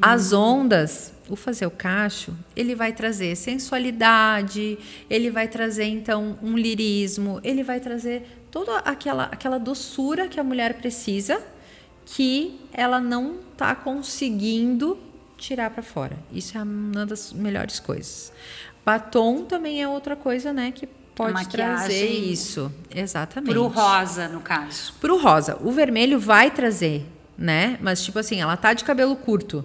[0.00, 4.78] As ondas, o fazer o cacho, ele vai trazer sensualidade,
[5.10, 10.44] ele vai trazer então um lirismo, ele vai trazer toda aquela aquela doçura que a
[10.44, 11.42] mulher precisa,
[12.06, 14.96] que ela não está conseguindo
[15.36, 16.16] tirar para fora.
[16.30, 18.30] Isso é uma das melhores coisas.
[18.84, 22.72] Batom também é outra coisa, né, que pode trazer isso.
[22.94, 23.52] Exatamente.
[23.52, 24.94] Pro rosa, no caso.
[25.00, 27.04] Pro rosa, o vermelho vai trazer,
[27.36, 27.78] né?
[27.80, 29.64] Mas tipo assim, ela tá de cabelo curto.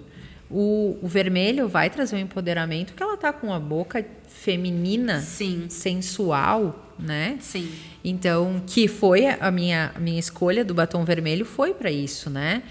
[0.50, 5.66] O, o vermelho vai trazer um empoderamento que ela tá com a boca feminina, Sim.
[5.68, 7.36] sensual, né?
[7.40, 7.72] Sim.
[8.04, 12.62] Então, que foi a minha, a minha escolha do batom vermelho foi para isso, né?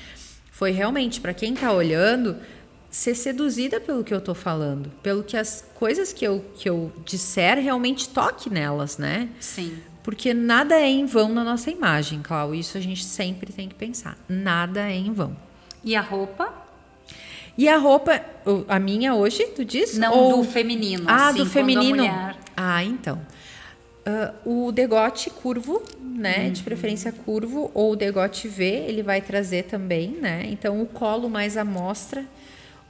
[0.52, 2.38] Foi realmente para quem tá olhando
[2.96, 6.94] ser seduzida pelo que eu tô falando, pelo que as coisas que eu, que eu
[7.04, 9.28] disser realmente toque nelas, né?
[9.38, 9.78] Sim.
[10.02, 12.56] Porque nada é em vão na nossa imagem, Clau.
[12.56, 14.18] Isso a gente sempre tem que pensar.
[14.30, 15.36] Nada é em vão.
[15.84, 16.54] E a roupa?
[17.58, 18.22] E a roupa,
[18.70, 19.98] a minha hoje, tu diz?
[19.98, 21.04] Não, Ou- do feminino.
[21.08, 22.06] Ah, do feminino.
[22.56, 23.20] Ah, então.
[24.06, 26.50] Ah, o degote curvo, né?
[26.50, 30.46] De preferência curvo, ou o degote V, ele vai trazer também, né?
[30.46, 32.24] Então, o colo mais à mostra.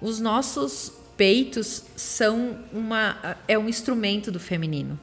[0.01, 3.37] Os nossos peitos são uma.
[3.47, 4.99] É um instrumento do feminino.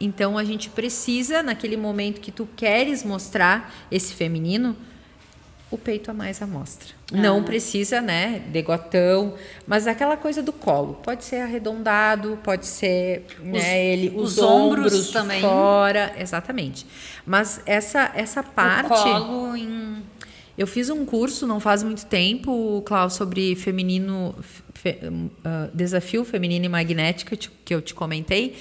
[0.00, 4.76] Então, a gente precisa, naquele momento que tu queres mostrar esse feminino,
[5.70, 6.88] o peito a mais à mostra.
[7.10, 9.34] Não precisa, né, degotão,
[9.66, 11.00] mas aquela coisa do colo.
[11.02, 15.40] Pode ser arredondado, pode ser, né, ele os, os ombros ombros também.
[15.40, 16.86] fora, exatamente.
[17.26, 20.02] Mas essa essa parte O colo em
[20.58, 24.34] eu fiz um curso não faz muito tempo, Klaus, sobre feminino,
[24.74, 24.98] fe-
[25.44, 28.56] ah, desafio feminino e magnética que eu te comentei.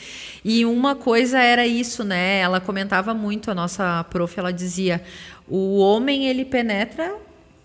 [0.46, 2.38] E uma coisa era isso, né?
[2.40, 5.04] Ela comentava muito a nossa prof, ela dizia:
[5.48, 7.16] o homem ele penetra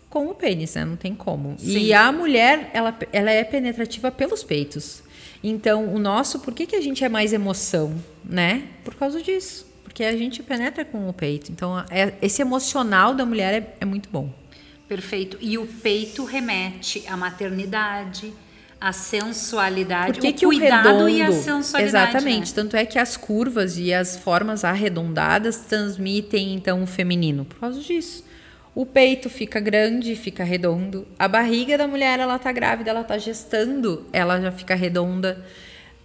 [0.09, 0.85] com o pênis, né?
[0.85, 1.55] Não tem como.
[1.61, 1.93] E Sim.
[1.93, 5.03] a mulher, ela, ela é penetrativa pelos peitos.
[5.45, 8.63] Então, o nosso, por que, que a gente é mais emoção, né?
[8.85, 9.67] Por causa disso.
[9.93, 11.53] Porque a gente penetra com o peito.
[11.53, 14.33] Então, é- esse emocional da mulher é, é muito bom.
[14.89, 15.37] Perfeito.
[15.39, 18.33] E o peito remete à maternidade,
[18.81, 21.09] à sensualidade, Por que, o que o cuidado redondo?
[21.11, 22.09] e a sensualidade.
[22.17, 22.49] Exatamente.
[22.49, 22.55] né?
[22.55, 27.79] Tanto é que as curvas e as formas arredondadas transmitem então o feminino por causa
[27.79, 28.25] disso.
[28.75, 31.07] O peito fica grande, fica redondo.
[31.19, 35.45] A barriga da mulher, ela tá grávida, ela tá gestando, ela já fica redonda.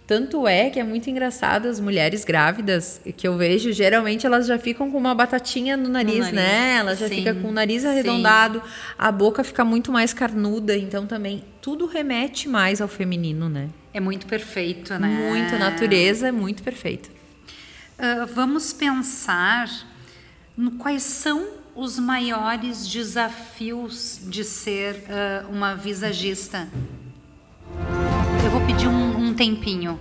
[0.08, 4.58] Tanto é que é muito engraçado as mulheres grávidas que eu vejo, geralmente elas já
[4.58, 6.76] ficam com uma batatinha no nariz, nariz, né?
[6.76, 7.88] Ela já sim, fica com o nariz sim.
[7.88, 8.62] arredondado,
[8.98, 13.68] a boca fica muito mais carnuda, então também tudo remete mais ao feminino, né?
[13.92, 15.08] É muito perfeito, né?
[15.08, 17.10] Muito, a natureza é muito perfeita.
[17.98, 19.68] Ah, vamos pensar
[20.56, 26.66] no quais são os maiores desafios de ser ah, uma visagista.
[28.42, 29.07] Eu vou pedir um
[29.38, 30.00] tempinho.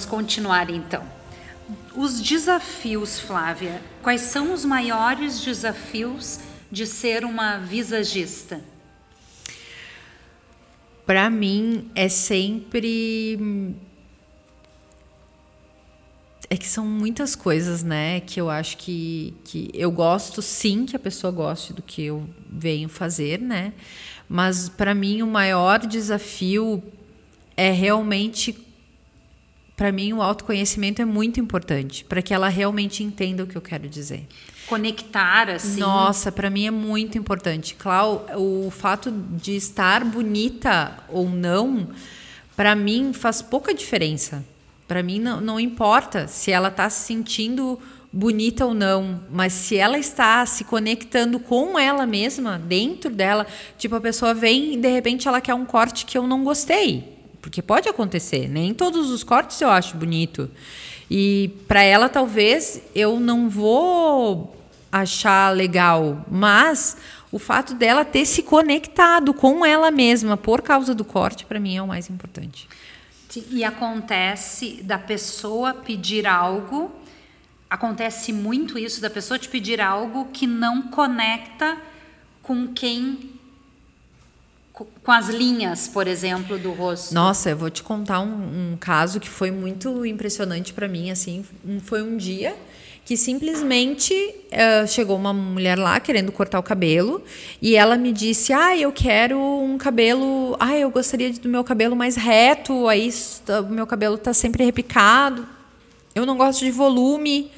[0.00, 1.02] Vamos continuar então.
[1.94, 3.82] Os desafios, Flávia.
[4.02, 6.40] Quais são os maiores desafios
[6.72, 8.62] de ser uma visagista?
[11.04, 13.76] Para mim é sempre
[16.48, 20.96] é que são muitas coisas, né, que eu acho que, que eu gosto sim que
[20.96, 23.74] a pessoa goste do que eu venho fazer, né?
[24.26, 26.82] Mas para mim o maior desafio
[27.54, 28.69] é realmente
[29.80, 33.62] para mim o autoconhecimento é muito importante para que ela realmente entenda o que eu
[33.62, 34.28] quero dizer.
[34.66, 35.80] Conectar, assim.
[35.80, 37.74] Nossa, para mim é muito importante.
[37.76, 41.88] Clau, o fato de estar bonita ou não,
[42.54, 44.44] para mim faz pouca diferença.
[44.86, 47.80] Para mim não, não importa se ela está se sentindo
[48.12, 53.46] bonita ou não, mas se ela está se conectando com ela mesma, dentro dela,
[53.78, 57.19] tipo a pessoa vem e de repente ela quer um corte que eu não gostei,
[57.40, 60.50] porque pode acontecer, nem todos os cortes eu acho bonito.
[61.10, 64.56] E para ela talvez eu não vou
[64.92, 66.96] achar legal, mas
[67.32, 71.76] o fato dela ter se conectado com ela mesma por causa do corte para mim
[71.76, 72.68] é o mais importante.
[73.50, 76.90] E acontece da pessoa pedir algo,
[77.68, 81.78] acontece muito isso da pessoa te pedir algo que não conecta
[82.42, 83.39] com quem
[84.84, 87.14] com as linhas, por exemplo, do rosto.
[87.14, 91.10] Nossa, eu vou te contar um, um caso que foi muito impressionante para mim.
[91.10, 91.44] Assim,
[91.84, 92.54] foi um dia
[93.10, 94.14] que simplesmente
[94.52, 97.20] eh, chegou uma mulher lá querendo cortar o cabelo
[97.60, 100.56] e ela me disse: Ah, eu quero um cabelo.
[100.60, 102.86] Ah, eu gostaria do meu cabelo mais reto.
[102.86, 103.10] Aí
[103.68, 105.44] o meu cabelo tá sempre repicado.
[106.14, 107.50] Eu não gosto de volume.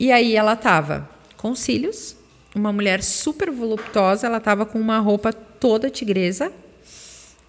[0.00, 2.16] E aí ela tava com cílios,
[2.52, 4.26] uma mulher super voluptuosa.
[4.26, 5.32] Ela tava com uma roupa
[5.62, 6.52] toda tigresa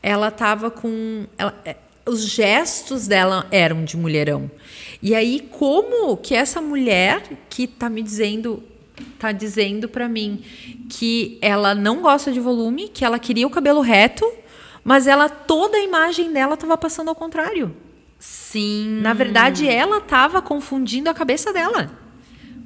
[0.03, 1.25] ela tava com.
[1.37, 4.51] ela- é, os gestos dela eram de mulherão.
[5.01, 8.61] E aí, como que essa mulher que tá me dizendo.
[9.17, 10.43] Tá dizendo para mim
[10.89, 14.29] que ela não gosta de volume, que ela queria o cabelo reto,
[14.83, 17.75] mas ela toda a imagem dela tava passando ao contrário.
[18.19, 18.99] Sim.
[19.01, 21.89] Na verdade, ela estava confundindo a cabeça dela.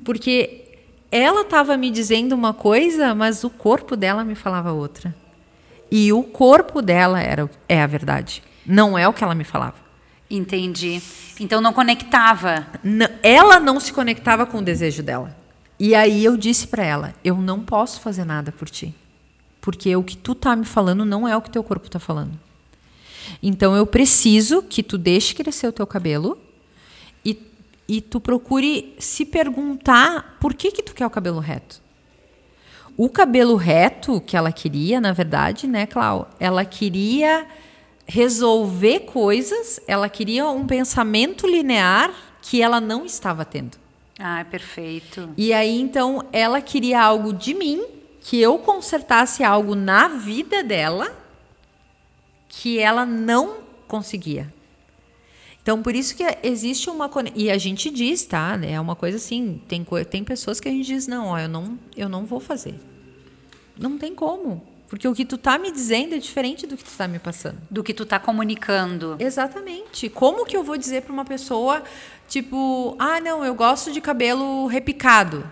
[0.04, 0.66] Porque
[1.10, 5.16] ela estava me dizendo uma coisa, mas o corpo dela me falava outra.
[5.90, 8.44] E o corpo dela era, é a verdade.
[8.66, 9.76] Não é o que ela me falava.
[10.30, 11.02] Entendi.
[11.40, 12.68] Então não conectava.
[12.84, 15.36] N- ela não se conectava com o desejo dela.
[15.80, 18.94] E aí eu disse pra ela: eu não posso fazer nada por ti.
[19.62, 22.38] Porque o que tu tá me falando não é o que teu corpo tá falando.
[23.42, 26.38] Então eu preciso que tu deixe crescer o teu cabelo
[27.24, 27.38] e,
[27.88, 31.82] e tu procure se perguntar por que que tu quer o cabelo reto.
[32.98, 36.28] O cabelo reto que ela queria, na verdade, né, Clau?
[36.40, 37.46] Ela queria
[38.08, 43.78] resolver coisas, ela queria um pensamento linear que ela não estava tendo.
[44.18, 45.30] Ah, perfeito.
[45.38, 47.86] E aí, então, ela queria algo de mim,
[48.20, 51.16] que eu consertasse algo na vida dela
[52.50, 54.52] que ela não conseguia.
[55.68, 58.58] Então, por isso que existe uma e a gente diz, tá?
[58.64, 61.78] É uma coisa assim, tem tem pessoas que a gente diz não, ó, eu não
[61.98, 62.76] eu não vou fazer.
[63.78, 66.92] Não tem como, porque o que tu tá me dizendo é diferente do que tu
[66.98, 67.58] tá me passando.
[67.70, 69.18] Do que tu tá comunicando.
[69.20, 70.08] Exatamente.
[70.08, 71.84] Como que eu vou dizer para uma pessoa,
[72.30, 75.44] tipo, ah, não, eu gosto de cabelo repicado.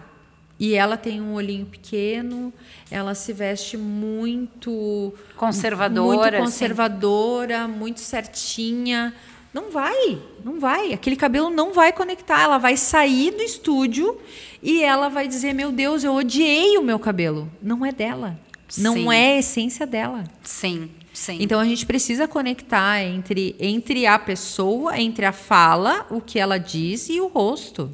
[0.58, 2.54] E ela tem um olhinho pequeno,
[2.90, 6.46] ela se veste muito Conservadora, muito assim.
[6.46, 9.14] conservadora, muito certinha.
[9.56, 10.92] Não vai, não vai.
[10.92, 12.42] Aquele cabelo não vai conectar.
[12.42, 14.20] Ela vai sair do estúdio
[14.62, 17.50] e ela vai dizer: Meu Deus, eu odiei o meu cabelo.
[17.62, 18.38] Não é dela.
[18.78, 19.14] Não Sim.
[19.14, 20.26] é a essência dela.
[20.44, 21.38] Sim, sim.
[21.40, 26.58] Então a gente precisa conectar entre, entre a pessoa, entre a fala, o que ela
[26.58, 27.90] diz e o rosto.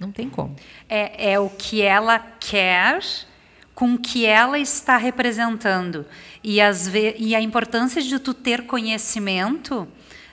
[0.00, 0.56] Não tem como.
[0.88, 3.04] É, é o que ela quer
[3.72, 6.04] com o que ela está representando.
[6.42, 9.86] E, ve e a importância de tu ter conhecimento,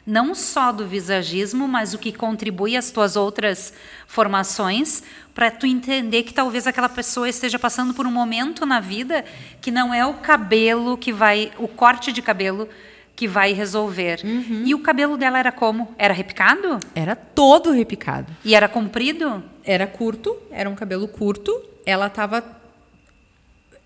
[0.06, 3.74] não só do visagismo, mas o que contribui às tuas outras
[4.06, 5.02] formações,
[5.34, 9.26] para tu entender que talvez aquela pessoa esteja passando por um momento na vida
[9.60, 12.70] que não é o cabelo que vai, o corte de cabelo
[13.16, 14.20] que vai resolver.
[14.66, 15.94] E o cabelo dela era como?
[15.98, 16.80] Era repicado?
[16.94, 18.32] Era todo repicado.
[18.44, 19.44] E era comprido?
[19.64, 21.64] Era curto, era um cabelo curto.
[21.86, 22.44] Ela tava.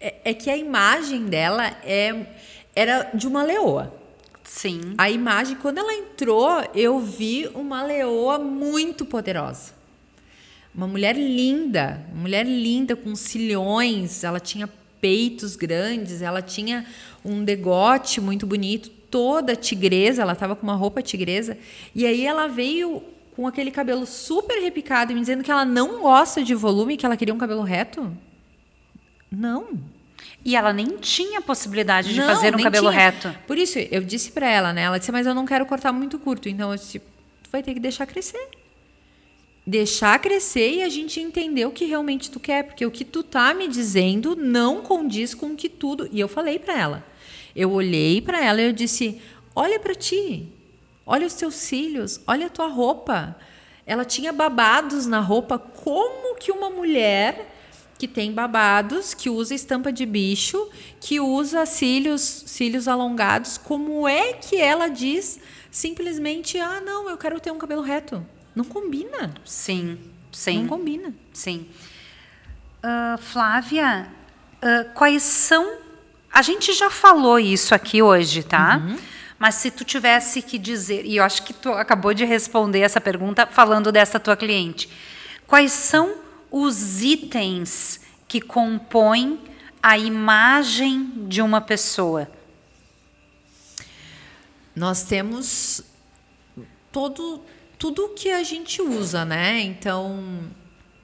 [0.02, 2.26] É, é que a imagem dela é,
[2.76, 3.99] era de uma leoa.
[4.50, 4.96] Sim.
[4.98, 9.74] A imagem, quando ela entrou, eu vi uma leoa muito poderosa.
[10.74, 14.68] Uma mulher linda, uma mulher linda com cilhões, ela tinha
[15.00, 16.86] peitos grandes, ela tinha
[17.24, 21.56] um degote muito bonito, toda tigresa, ela estava com uma roupa tigresa.
[21.94, 23.04] E aí ela veio
[23.36, 27.16] com aquele cabelo super repicado me dizendo que ela não gosta de volume, que ela
[27.16, 28.12] queria um cabelo reto.
[29.32, 29.99] Não.
[30.44, 33.02] E ela nem tinha possibilidade de Não, fazer um cabelo tinha.
[33.02, 33.36] reto.
[33.46, 34.84] Por isso, eu disse pra ela, né?
[34.84, 36.48] Ela disse, mas eu não quero cortar muito curto.
[36.48, 38.48] Então, eu disse, tu vai ter que deixar crescer.
[39.68, 42.64] Deixar crescer e a gente entender o que realmente tu quer.
[42.64, 46.08] Porque o que tu tá me dizendo não condiz com o que tudo...
[46.12, 47.06] E eu falei pra ela.
[47.56, 49.22] Eu olhei pra ela e eu disse,
[49.56, 50.48] olha pra ti.
[51.06, 52.22] Olha os teus cílios.
[52.26, 53.36] Olha a tua roupa.
[53.86, 55.60] Ela tinha babados na roupa.
[55.60, 57.59] Como que uma mulher
[58.00, 60.70] que tem babados, que usa estampa de bicho,
[61.02, 65.38] que usa cílios, cílios alongados, como é que ela diz
[65.70, 68.26] simplesmente, ah, não, eu quero ter um cabelo reto?
[68.56, 69.34] Não combina.
[69.44, 70.00] Sim,
[70.32, 71.14] sim, Não combina.
[71.34, 71.68] sim.
[72.82, 74.08] Ah, Flávia,
[74.62, 75.80] ah, quais são...
[76.32, 78.82] A gente já falou isso aqui hoje, tá?
[79.38, 83.02] Mas se tu tivesse que dizer, e eu acho que tu acabou de responder essa
[83.02, 84.90] pergunta falando dessa tua cliente,
[85.46, 89.40] quais são os itens que compõem
[89.82, 92.30] a imagem de uma pessoa?
[94.76, 95.84] Nós temos
[96.92, 97.42] todo
[97.78, 99.62] tudo que a gente usa, né?
[99.62, 100.44] Então,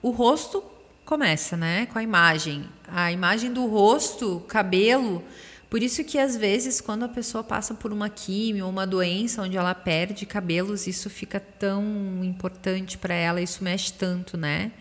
[0.01, 0.61] o rosto
[1.05, 2.65] começa, né, com a imagem.
[2.85, 5.23] A imagem do rosto, cabelo,
[5.69, 9.41] por isso que às vezes quando a pessoa passa por uma quimio ou uma doença
[9.41, 11.83] onde ela perde cabelos, isso fica tão
[12.23, 14.71] importante para ela, isso mexe tanto, né?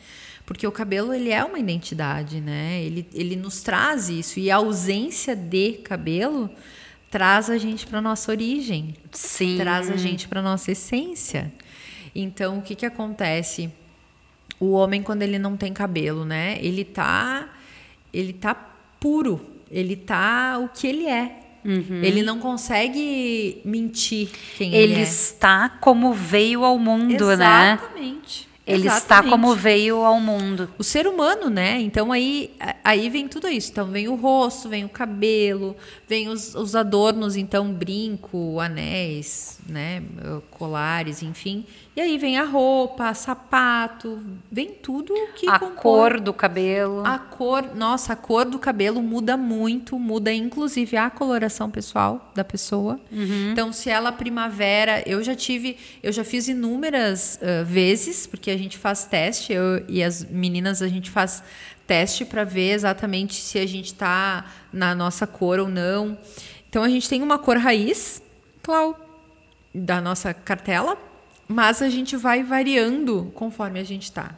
[0.46, 2.82] Porque o cabelo ele é uma identidade, né?
[2.82, 6.50] Ele, ele nos traz isso e a ausência de cabelo
[7.10, 9.56] traz a gente para nossa origem, Sim.
[9.56, 11.52] traz a gente para nossa essência.
[12.14, 13.70] Então, o que que acontece?
[14.60, 16.58] O homem quando ele não tem cabelo, né?
[16.60, 17.48] Ele tá
[18.12, 18.54] ele tá
[19.00, 19.40] puro,
[19.70, 21.40] ele tá o que ele é.
[21.64, 24.28] Ele não consegue mentir
[24.58, 25.02] quem ele, Ele é.
[25.02, 27.78] está como veio ao mundo, né?
[27.80, 28.48] Exatamente.
[28.66, 29.30] Ele está Exatamente.
[29.30, 30.70] como veio ao mundo.
[30.78, 31.80] o ser humano, né?
[31.80, 32.50] Então aí,
[32.82, 33.70] aí vem tudo isso.
[33.70, 35.76] Então vem o rosto, vem o cabelo,
[36.08, 40.02] vem os, os adornos, então brinco, anéis, né?
[40.50, 41.66] Colares, enfim.
[41.96, 44.20] E aí vem a roupa, sapato,
[44.50, 47.06] vem tudo que a compõe- cor do cabelo.
[47.06, 52.42] A cor, nossa, a cor do cabelo muda muito, muda inclusive a coloração pessoal da
[52.42, 52.98] pessoa.
[53.52, 58.56] Então, se ela primavera, eu já tive, eu já fiz inúmeras ah, vezes, porque a
[58.58, 61.44] gente faz teste, eu e as meninas a gente faz
[61.86, 66.18] teste para ver exatamente se a gente está na nossa cor ou não.
[66.68, 68.20] Então, a gente tem uma cor raiz,
[68.64, 68.96] claro,
[69.72, 70.98] da nossa cartela,
[71.48, 74.34] mas a gente vai variando conforme a gente está.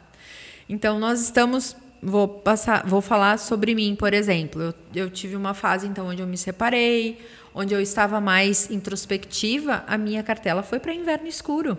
[0.69, 4.61] Então nós estamos, vou passar, vou falar sobre mim, por exemplo.
[4.61, 7.19] Eu, eu tive uma fase então onde eu me separei,
[7.53, 9.83] onde eu estava mais introspectiva.
[9.87, 11.77] A minha cartela foi para inverno escuro.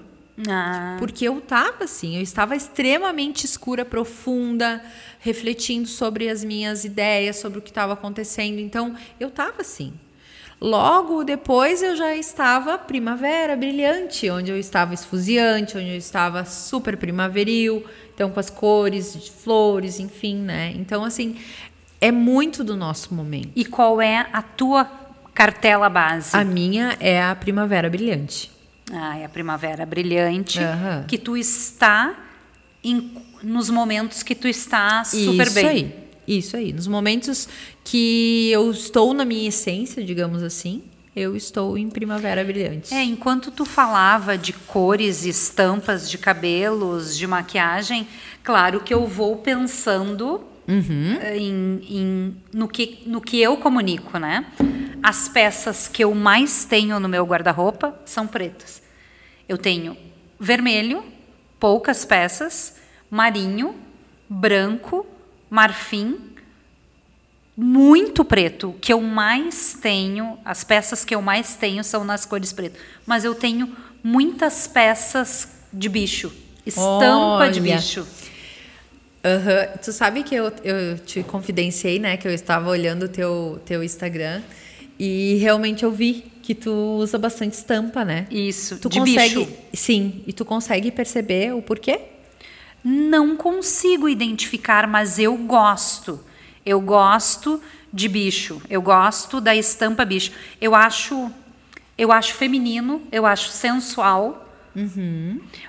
[0.49, 4.81] Ah, Porque eu estava assim, eu estava extremamente escura, profunda,
[5.19, 8.61] refletindo sobre as minhas ideias, sobre o que estava acontecendo.
[8.61, 9.93] Então, eu estava assim.
[10.61, 16.97] Logo depois eu já estava primavera brilhante, onde eu estava esfuziante, onde eu estava super
[16.97, 20.73] primaveril, então com as cores de flores, enfim, né?
[20.77, 21.37] Então assim,
[22.01, 23.51] é muito do nosso momento.
[23.55, 24.85] E qual é a tua
[25.33, 26.37] cartela base?
[26.37, 28.51] A minha é a primavera brilhante.
[28.93, 30.59] Ah, é a primavera brilhante.
[30.59, 31.05] Aham.
[31.07, 32.17] Que tu está
[32.83, 33.13] em-
[33.45, 35.67] nos momentos que tu está super isso bem.
[35.69, 36.08] aí.
[36.29, 36.73] Isso aí.
[36.75, 37.49] Nos momentos
[37.83, 40.83] que eu estou na minha essência, digamos assim,
[41.17, 42.93] eu estou em primavera brilhante.
[42.93, 48.07] É, enquanto tu falava de cores, estampas de cabelos, de maquiagem,
[48.45, 51.17] claro que eu vou pensando Uhum.
[51.23, 54.45] eh, em, em- no, que, no que eu comunico, né?
[55.03, 58.83] As peças que eu mais tenho no meu guarda-roupa são pretas.
[59.49, 59.97] Eu tenho
[60.39, 61.03] vermelho,
[61.59, 62.77] poucas peças,
[63.11, 63.75] marinho,
[64.29, 65.07] branco,
[65.51, 66.19] marfim,
[67.57, 68.71] muito preto.
[68.71, 72.79] O que eu mais tenho, as peças que eu mais tenho são nas cores preto.
[73.07, 76.33] Mas eu tenho muitas peças de bicho.
[76.65, 77.77] Estampa de Olha.
[77.77, 78.07] bicho.
[79.25, 79.67] Aham.
[79.83, 82.17] Tu sabe que eu, eu te confidenciei, né?
[82.17, 84.43] Que eu estava olhando o teu, teu Instagram
[84.99, 88.27] e realmente eu vi que tu usa bastante estampa, né?
[88.31, 89.53] Isso, Tu de consegue, bicho.
[89.75, 92.01] sim, e tu consegue perceber o porquê?
[92.83, 96.21] Não consigo identificar, mas eu gosto.
[96.65, 97.63] Eu gosto
[97.93, 98.61] de bicho.
[98.69, 100.33] Eu gosto da estampa bicho.
[100.61, 101.31] Eu acho,
[101.97, 104.47] eu acho feminino, eu acho sensual.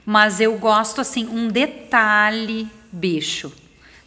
[0.06, 3.52] Mas eu gosto assim um detalhe bicho,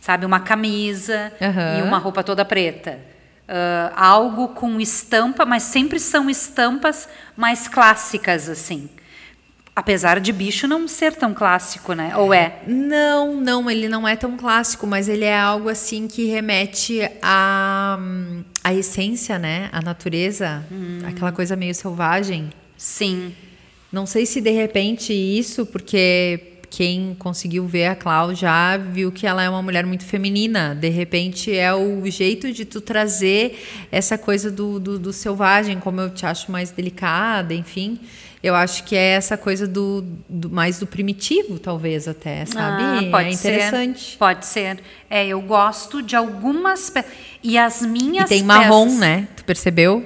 [0.00, 1.78] sabe, uma camisa Aham.
[1.78, 3.00] e uma roupa toda preta.
[3.48, 8.88] Ah, algo com estampa, mas sempre são estampas mais clássicas assim.
[9.74, 12.14] Apesar de bicho não ser tão clássico, né?
[12.16, 12.60] Ou é?
[12.66, 17.98] Não, não, ele não é tão clássico, mas ele é algo assim que remete à
[18.62, 19.68] à essência, né?
[19.72, 20.62] À natureza,
[21.06, 22.50] aquela coisa meio selvagem.
[22.76, 23.34] Sim.
[23.90, 29.26] Não sei se de repente isso, porque quem conseguiu ver a Clau já viu que
[29.26, 30.74] ela é uma mulher muito feminina.
[30.74, 33.58] De repente é o jeito de tu trazer
[33.90, 38.00] essa coisa do, do, do selvagem, como eu te acho mais delicada, enfim.
[38.42, 42.82] Eu acho que é essa coisa do, do mais do primitivo, talvez até, sabe?
[42.82, 43.48] Ah, pode é ser.
[43.52, 44.16] interessante.
[44.18, 44.80] Pode ser.
[45.08, 47.04] É, eu gosto de algumas pe...
[47.42, 49.28] e as minhas E tem marrom, peças- né?
[49.36, 50.04] Tu percebeu?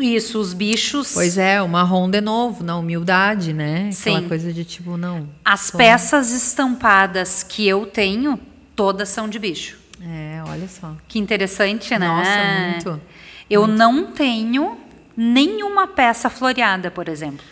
[0.00, 1.12] Isso, os bichos.
[1.14, 3.90] Pois é, o marrom de novo, na humildade, né?
[3.96, 4.28] Aquela Sim.
[4.28, 5.28] coisa de tipo, não.
[5.44, 8.40] As peças estampadas que eu tenho,
[8.74, 9.78] todas são de bicho.
[10.02, 10.92] É, olha só.
[11.06, 12.08] Que interessante, né?
[12.08, 13.00] Nossa, muito.
[13.48, 14.76] Eu não tenho
[15.16, 17.44] nenhuma peça floreada, por exemplo.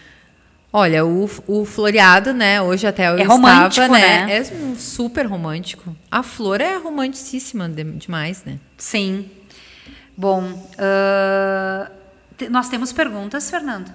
[0.77, 2.61] Olha, o, o floreado, né?
[2.61, 4.27] Hoje até eu É romântico, estava, né?
[4.27, 4.39] né?
[4.39, 5.97] É um super romântico.
[6.11, 8.59] A flor é romanticíssima de- demais, né?
[8.77, 9.31] Sim.
[10.17, 11.89] Bom, ah,
[12.37, 13.93] te- nós temos perguntas, Fernando?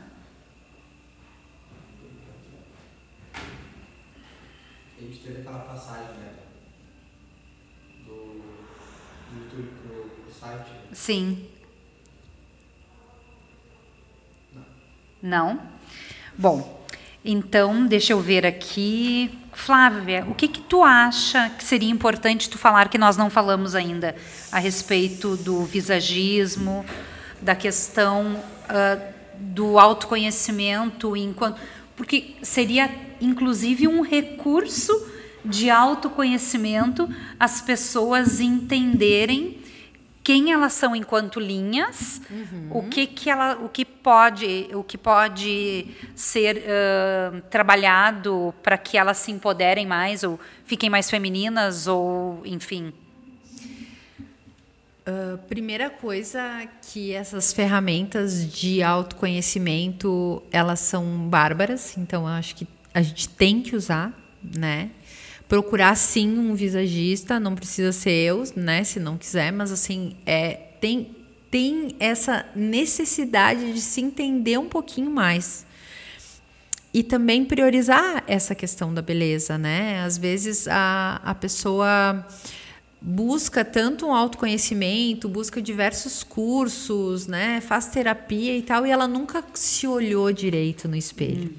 [4.97, 6.31] A gente teve aquela passagem, né?
[8.05, 10.69] Do, do YouTube pro, pro site.
[10.93, 11.45] Sim.
[15.21, 15.59] Não?
[16.41, 16.85] Bom,
[17.23, 19.29] então deixa eu ver aqui.
[19.51, 23.75] Flávia, o que que tu acha que seria importante tu falar que nós não falamos
[23.75, 24.15] ainda
[24.49, 26.85] a respeito do visagismo,
[27.41, 28.97] da questão ah,
[29.37, 31.59] do autoconhecimento enquanto
[31.93, 34.93] porque seria inclusive um recurso
[35.43, 39.58] de autoconhecimento as pessoas entenderem
[40.23, 42.67] quem elas são enquanto linhas, Uhum.
[42.71, 48.97] o que que ela, o que pode, o que pode ser ah, trabalhado para que
[48.97, 52.93] elas se empoderem mais ou fiquem mais femininas ou, enfim.
[55.05, 63.01] A primeira coisa que essas ferramentas de autoconhecimento, elas são bárbaras, então acho que a
[63.01, 64.13] gente tem que usar,
[64.43, 64.91] né?
[65.49, 70.53] Procurar sim um visagista, não precisa ser eu, né, se não quiser, mas assim, é
[70.79, 71.17] tem
[71.51, 75.65] tem essa necessidade de se entender um pouquinho mais.
[76.93, 80.01] E também priorizar essa questão da beleza, né?
[80.03, 82.25] Às vezes a, a pessoa
[83.01, 87.61] busca tanto um autoconhecimento, busca diversos cursos, né?
[87.61, 91.53] Faz terapia e tal, e ela nunca se olhou direito no espelho.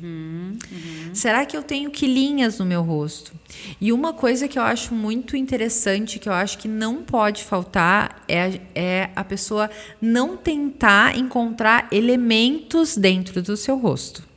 [1.14, 3.32] Será que eu tenho quilinhas no meu rosto?
[3.80, 8.22] E uma coisa que eu acho muito interessante, que eu acho que não pode faltar,
[8.28, 9.70] é, é a pessoa
[10.00, 14.29] não tentar encontrar elementos dentro do seu rosto.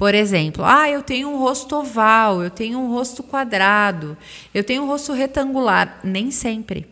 [0.00, 4.16] Por exemplo, ah, eu tenho um rosto oval, eu tenho um rosto quadrado,
[4.54, 6.00] eu tenho um rosto retangular.
[6.02, 6.86] Nem sempre.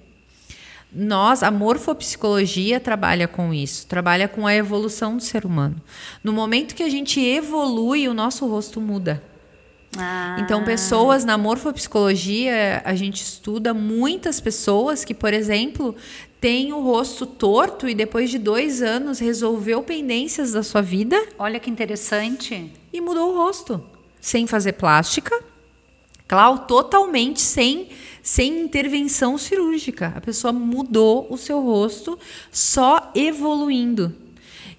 [0.92, 5.80] Nós, a morfopsicologia trabalha com isso, trabalha com a evolução do ser humano.
[6.22, 9.22] No momento que a gente evolui, o nosso rosto muda.
[10.38, 15.96] Então, pessoas na morfopsicologia, a gente estuda muitas pessoas que, por exemplo,
[16.42, 21.58] têm o rosto torto e depois de dois anos resolveu pendências da sua vida Olha
[21.58, 22.70] que interessante.
[22.92, 23.82] E mudou o rosto.
[24.20, 25.38] Sem fazer plástica.
[26.26, 27.88] Claro, totalmente sem,
[28.22, 30.12] sem intervenção cirúrgica.
[30.14, 32.18] A pessoa mudou o seu rosto
[32.52, 34.14] só evoluindo.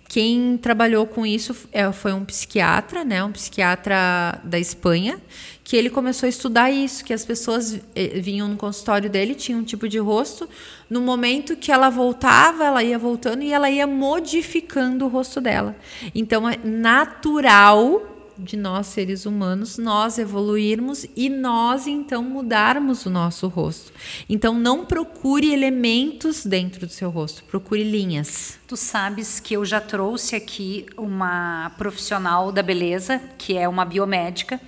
[0.10, 5.22] Quem trabalhou com isso é, foi um psiquiatra, né, um psiquiatra da Espanha,
[5.64, 9.60] que ele começou a estudar isso, que as pessoas eh, vinham no consultório dele, tinham
[9.60, 10.50] um tipo de rosto,
[10.90, 15.76] no momento que ela voltava, ela ia voltando e ela ia modificando o rosto dela.
[16.16, 23.48] Então é natural de nós seres humanos nós evoluirmos e nós então mudarmos o nosso
[23.48, 23.92] rosto.
[24.30, 28.58] Então não procure elementos dentro do seu rosto, procure linhas.
[28.68, 34.60] Tu sabes que eu já trouxe aqui uma profissional da beleza, que é uma biomédica,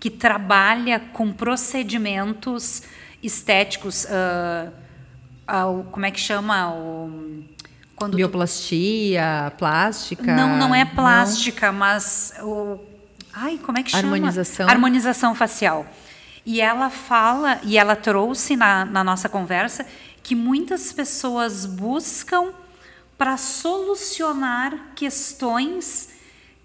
[0.00, 2.82] que trabalha com procedimentos
[3.22, 4.06] estéticos.
[4.06, 4.72] ah,
[5.48, 6.70] ao- como é que chama?
[6.74, 7.42] O,
[7.96, 10.34] quando Bioplastia, plástica.
[10.36, 10.94] Não, não é não?
[10.94, 12.78] plástica, mas o
[13.32, 14.14] Ai, como é que chama?
[14.14, 14.68] Harmonização.
[14.68, 15.86] Harmonização facial.
[16.46, 19.84] E ela fala, e ela trouxe na, na nossa conversa,
[20.22, 22.52] que muitas pessoas buscam
[23.18, 26.10] para solucionar questões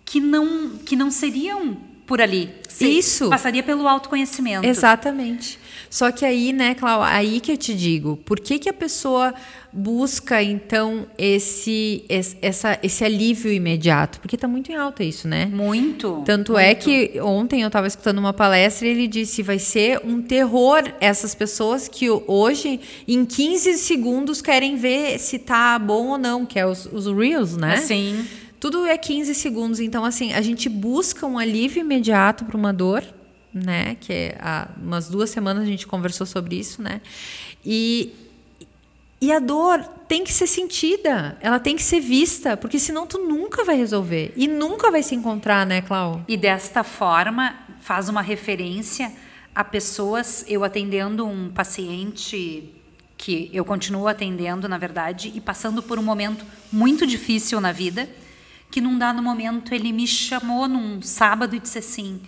[0.06, 1.76] que não, que não seriam
[2.06, 2.54] por ali.
[2.70, 3.30] Se- Isso.
[3.30, 4.66] Passaria pelo autoconhecimento.
[4.66, 5.60] Exatamente.
[5.94, 9.32] Só que aí, né, Clau, aí que eu te digo, por que, que a pessoa
[9.72, 14.20] busca, então, esse, esse, essa, esse alívio imediato?
[14.20, 15.46] Porque está muito em alta isso, né?
[15.46, 16.24] Muito.
[16.26, 20.20] Tanto é que ontem eu estava escutando uma palestra e ele disse vai ser um
[20.20, 26.44] terror essas pessoas que hoje, em 15 segundos, querem ver se tá bom ou não,
[26.44, 27.78] que é os, os Reels, né?
[27.78, 28.26] Sim.
[28.60, 29.80] Tudo é 15 segundos.
[29.80, 33.04] Então, assim, a gente busca um alívio imediato para uma dor,
[33.54, 33.96] né?
[34.00, 37.02] Que é, há umas duas semanas a gente conversou sobre isso, né?
[37.64, 38.14] E,
[39.22, 43.20] e a dor tem que ser sentida, ela tem que ser vista, porque senão tu
[43.20, 44.34] nunca vai resolver.
[44.36, 46.24] E nunca vai se encontrar, né, Clau?
[46.28, 49.12] E desta forma faz uma referência
[49.54, 52.74] a pessoas, eu atendendo um paciente
[53.16, 58.10] que eu continuo atendendo, na verdade, e passando por um momento muito difícil na vida,
[58.72, 62.22] que num dado momento ele me chamou num sábado e disse assim: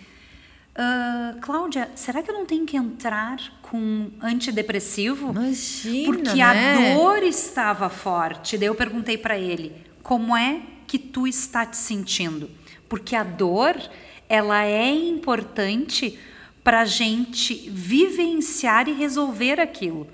[0.76, 5.30] "Ah, Cláudia, será que eu não tenho que entrar com antidepressivo?
[5.30, 6.92] Imagina, Porque né?
[6.92, 8.58] a dor estava forte.
[8.58, 9.72] Daí eu perguntei para ele:
[10.02, 12.50] como é que tu está te sentindo?
[12.88, 13.74] Porque a dor,
[14.28, 16.18] ela é importante
[16.62, 20.06] para a gente vivenciar e resolver aquilo.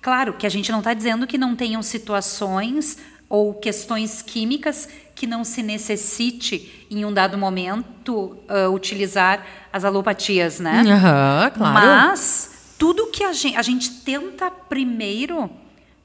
[0.00, 2.98] Claro que a gente não está dizendo que não tenham situações
[3.28, 10.60] ou questões químicas que não se necessite, em um dado momento, ah, utilizar as alopatias,
[10.60, 10.82] né?
[10.86, 11.74] Aham, claro.
[11.74, 15.50] Mas tudo que a gente, a gente tenta primeiro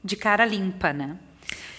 [0.02, 1.16] de cara limpa, né?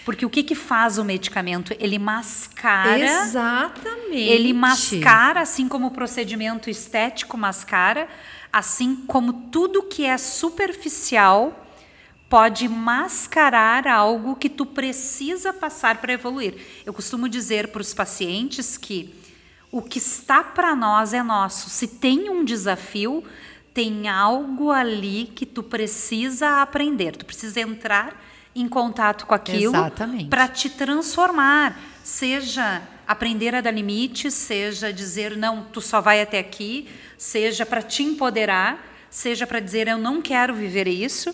[0.04, 1.74] Porque o que, que faz o medicamento?
[1.80, 2.98] Ele mascara.
[2.98, 4.16] Exatamente.
[4.16, 8.06] Ele mascara, assim como o procedimento estético mascara,
[8.52, 11.63] assim como tudo que é superficial
[12.34, 16.56] pode mascarar algo que tu precisa passar para evoluir.
[16.84, 19.14] Eu costumo dizer para os pacientes que
[19.70, 21.70] o que está para nós é nosso.
[21.70, 23.22] Se tem um desafio,
[23.72, 27.14] tem algo ali que tu precisa aprender.
[27.14, 28.20] Tu precisa entrar
[28.52, 29.72] em contato com aquilo
[30.28, 36.40] para te transformar, seja aprender a dar limites, seja dizer não, tu só vai até
[36.40, 41.32] aqui, seja para te empoderar, seja para dizer eu não quero viver isso.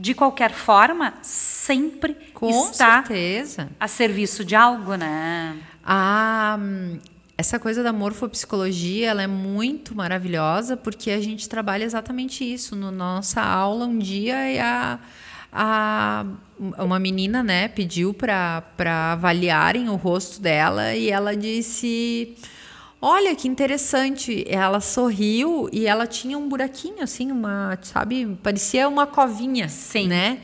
[0.00, 3.68] De qualquer forma, sempre Com está certeza.
[3.78, 5.58] a serviço de algo, né?
[5.84, 6.98] A, hum,
[7.36, 12.74] essa coisa da morfopsicologia ela é muito maravilhosa porque a gente trabalha exatamente isso.
[12.74, 14.98] No nossa aula, um dia, e a,
[15.52, 16.24] a,
[16.78, 18.64] uma menina né, pediu para
[19.12, 22.36] avaliarem o rosto dela e ela disse.
[23.02, 24.44] Olha que interessante.
[24.48, 30.08] Ela sorriu e ela tinha um buraquinho, assim, uma, sabe, parecia uma covinha, Sim.
[30.08, 30.40] né?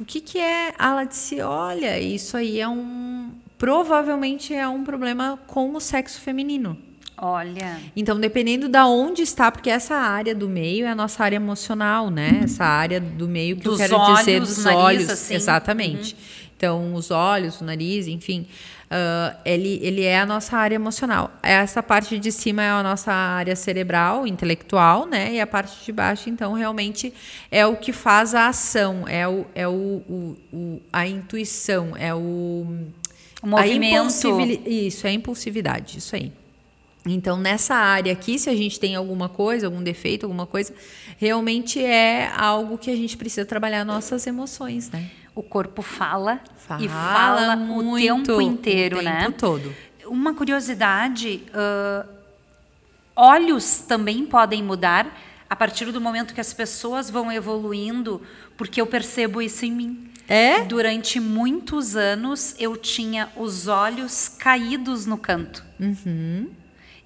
[0.00, 0.72] O que que é?
[0.78, 6.76] Ela disse, olha, isso aí é um, provavelmente é um problema com o sexo feminino.
[7.24, 11.36] Olha, Então, dependendo da onde está, porque essa área do meio é a nossa área
[11.36, 12.40] emocional, né?
[12.42, 15.34] Essa área do meio que Dos eu quero dizer olhos, dos nariz, olhos, assim.
[15.34, 16.16] exatamente.
[16.56, 18.46] Então, os olhos, o nariz, enfim,
[18.94, 21.30] ah, ele, ele é a nossa área emocional.
[21.42, 25.32] Essa parte de cima é a nossa área cerebral, intelectual, né?
[25.34, 27.12] E a parte de baixo, então, realmente
[27.50, 32.14] é o que faz a ação, é, o, é o, o, o- a intuição, é
[32.14, 32.66] o
[33.42, 33.94] o movimento.
[34.66, 36.30] Isso, é a impulsividade, isso aí.
[37.04, 40.72] Então, nessa área aqui, se a gente tem alguma coisa, algum defeito, alguma coisa,
[41.18, 45.10] realmente é algo que a gente precisa trabalhar nossas emoções, né?
[45.34, 49.20] O corpo fala, Fala e fala muito, o tempo inteiro, o né?
[49.24, 49.74] tempo todo.
[50.06, 52.06] Uma curiosidade: ah,
[53.16, 55.18] olhos também podem mudar
[55.48, 58.20] a partir do momento que as pessoas vão evoluindo,
[58.56, 60.08] porque eu percebo isso em mim.
[60.28, 60.64] É?
[60.64, 65.64] Durante muitos anos eu tinha os olhos caídos no canto.
[65.80, 66.48] Uhum.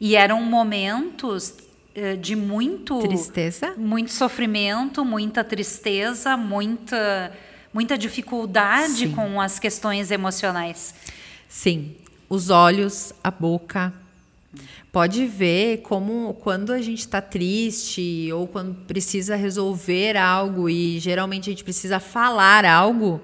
[0.01, 1.55] E eram momentos
[2.21, 3.75] de muito Tristeza?
[3.77, 7.33] muito sofrimento, muita tristeza, muita
[7.77, 9.13] muita dificuldade Sim.
[9.13, 10.95] com as questões emocionais.
[11.47, 11.95] Sim.
[12.27, 13.93] Os olhos, a boca.
[14.91, 21.51] Pode ver como quando a gente está triste ou quando precisa resolver algo e geralmente
[21.51, 23.21] a gente precisa falar algo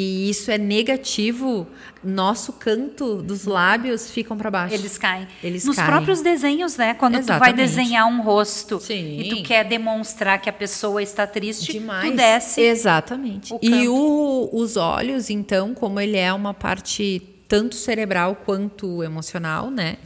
[0.00, 1.66] e isso é negativo,
[2.04, 4.74] nosso canto dos lábios ficam para baixo.
[4.74, 5.26] Eles caem.
[5.42, 5.88] Eles Nos caem.
[5.90, 6.94] próprios desenhos, né?
[6.94, 7.56] Quando tu vai Exatamente.
[7.56, 9.18] desenhar um rosto Sim.
[9.20, 12.08] e tu quer demonstrar que a pessoa está triste, Demais.
[12.10, 12.60] tu desce.
[12.60, 13.52] Exatamente.
[13.52, 19.68] o e o- os olhos, então, como ele é uma parte tanto cerebral quanto emocional,
[19.68, 19.96] né?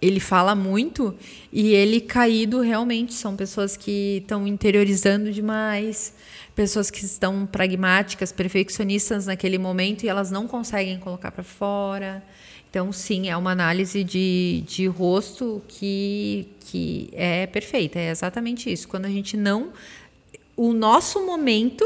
[0.00, 1.14] Ele fala muito
[1.52, 6.14] e ele caído realmente são pessoas que estão interiorizando demais,
[6.58, 12.20] pessoas que estão pragmáticas, perfeccionistas naquele momento e elas não conseguem colocar para fora.
[12.68, 18.00] Então, sim, é uma análise de, de rosto que, que é perfeita.
[18.00, 18.88] É exatamente isso.
[18.88, 19.68] Quando a gente não.
[20.56, 21.84] O nosso momento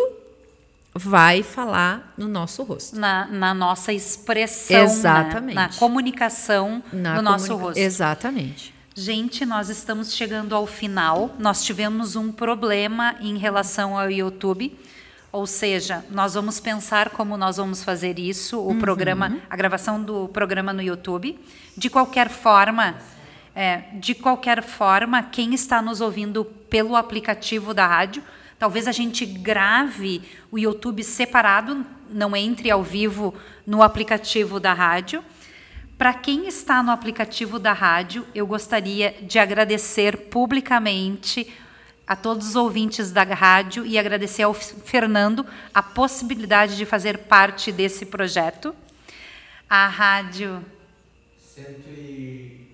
[0.95, 2.99] vai falar no nosso rosto.
[2.99, 4.85] Na, na nossa expressão, né?
[4.85, 5.55] Exatamente.
[5.55, 7.79] na comunicação Na do nosso rosto.
[7.79, 8.73] Exatamente.
[8.95, 11.35] Gente, nós estamos chegando ao final.
[11.39, 14.79] Nós tivemos um problema em relação ao YouTube.
[15.33, 20.29] Ou seja, nós vamos pensar como nós vamos fazer isso, o programa, a gravação do
[20.29, 21.41] programa no YouTube.
[21.75, 22.95] De qualquer forma,
[23.55, 28.23] é, de qualquer forma, quem está nos ouvindo pelo aplicativo da rádio,
[28.59, 30.21] talvez a gente grave
[30.51, 33.35] o YouTube separado, não entre ao vivo
[33.67, 35.25] no aplicativo da rádio.
[36.03, 41.47] Para quem está no aplicativo da rádio, eu gostaria de agradecer publicamente
[42.05, 47.71] a todos os ouvintes da rádio e agradecer ao Fernando a possibilidade de fazer parte
[47.71, 48.75] desse projeto.
[49.71, 50.65] A rádio
[51.39, 52.67] Cento e-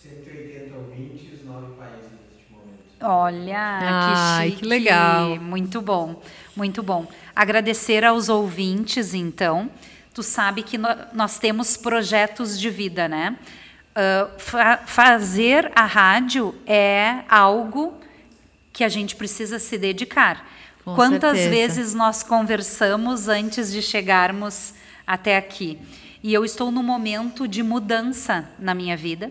[0.00, 2.78] 180 ouvintes, 9 países neste momento.
[3.02, 4.68] Olha, Ai, que que chique.
[4.68, 5.40] legal.
[5.40, 6.22] Muito bom,
[6.54, 7.04] muito bom.
[7.34, 9.68] Agradecer aos ouvintes, então.
[10.18, 10.76] Tu sabe que
[11.12, 13.36] nós temos projetos de vida, né?
[13.94, 17.94] Ah, fa- fazer a rádio é algo
[18.72, 20.44] que a gente precisa se dedicar.
[20.84, 21.50] Com Quantas certeza.
[21.50, 24.74] vezes nós conversamos antes de chegarmos
[25.06, 25.78] até aqui?
[26.20, 29.30] E eu estou num momento de mudança na minha vida,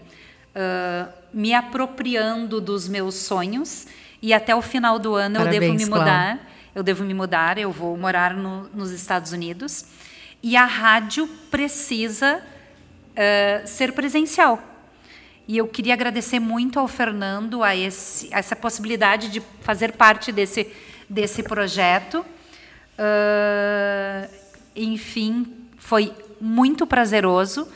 [0.55, 3.87] ah, me apropriando dos meus sonhos
[4.21, 6.39] e até o final do ano eu devo Parabéns, me mudar.
[6.73, 9.83] Eu devo me mudar, eu vou morar no- nos Estados Unidos.
[10.41, 12.41] E a rádio precisa
[13.17, 14.61] ah, ser presencial.
[15.47, 20.31] E eu queria agradecer muito ao Fernando a, esse, a essa possibilidade de fazer parte
[20.31, 20.71] desse,
[21.09, 22.23] desse projeto.
[22.97, 24.27] Ah,
[24.75, 27.67] enfim, foi muito prazeroso.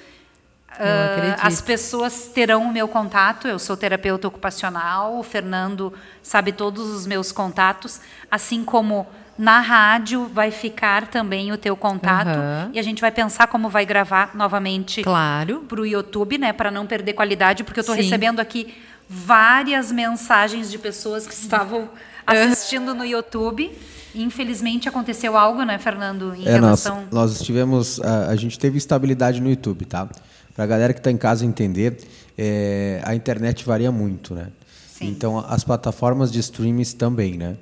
[0.74, 1.45] Acredito.
[1.45, 3.47] as pessoas terão o meu contato.
[3.47, 5.18] Eu sou terapeuta ocupacional.
[5.18, 7.99] O Fernando sabe todos os meus contatos,
[8.30, 9.07] assim como
[9.42, 12.70] Na rádio vai ficar também o teu contato Aham.
[12.74, 15.62] e a gente vai pensar como vai gravar novamente Claro.
[15.68, 18.72] para o YouTube, né, para não perder qualidade, porque eu estou recebendo aqui
[19.10, 21.89] várias mensagens de pessoas que estavam
[22.26, 23.72] assistindo no YouTube.
[24.14, 27.08] Infelizmente aconteceu algo, né, Fernando, em É, nós, relação.
[27.12, 30.08] nós tivemos, a, a gente teve estabilidade no YouTube, tá?
[30.56, 31.98] Pra galera que está em casa entender,
[32.38, 34.50] é, a internet varia muito, né?
[34.88, 35.08] Sim.
[35.10, 37.56] Então, as plataformas de streams também, né?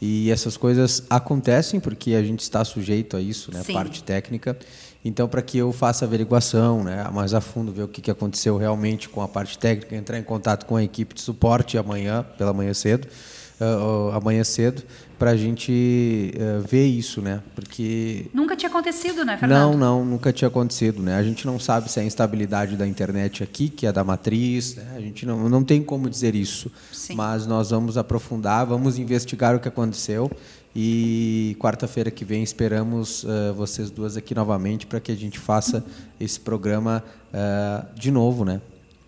[0.00, 3.62] E essas coisas acontecem porque a gente está sujeito a isso, né?
[3.62, 3.74] Sim.
[3.74, 4.56] Parte técnica.
[5.04, 8.58] Então, para que eu faça a averiguação, né, mais a fundo, ver o que, aconteceu
[8.58, 12.52] realmente com a parte técnica, entrar em contato com a equipe de suporte amanhã, pela
[12.52, 13.08] manhã cedo,
[13.58, 14.82] ah, amanhã cedo,
[15.20, 17.42] para a gente ah, ver isso, né?
[17.54, 19.76] Porque Nunca tinha acontecido, né, não, Fernando?
[19.76, 21.14] não, nunca tinha acontecido, né?
[21.14, 24.76] A gente não sabe se é a instabilidade da internet aqui, que é da matriz,
[24.76, 24.94] né?
[24.96, 26.72] A gente não, não tem como dizer isso.
[26.90, 27.16] Sim.
[27.16, 30.30] Mas nós vamos aprofundar, vamos investigar o que aconteceu
[30.74, 35.84] e quarta-feira que vem esperamos eh, vocês duas aqui novamente para que a gente faça
[36.18, 38.62] esse programa eh, de novo, né?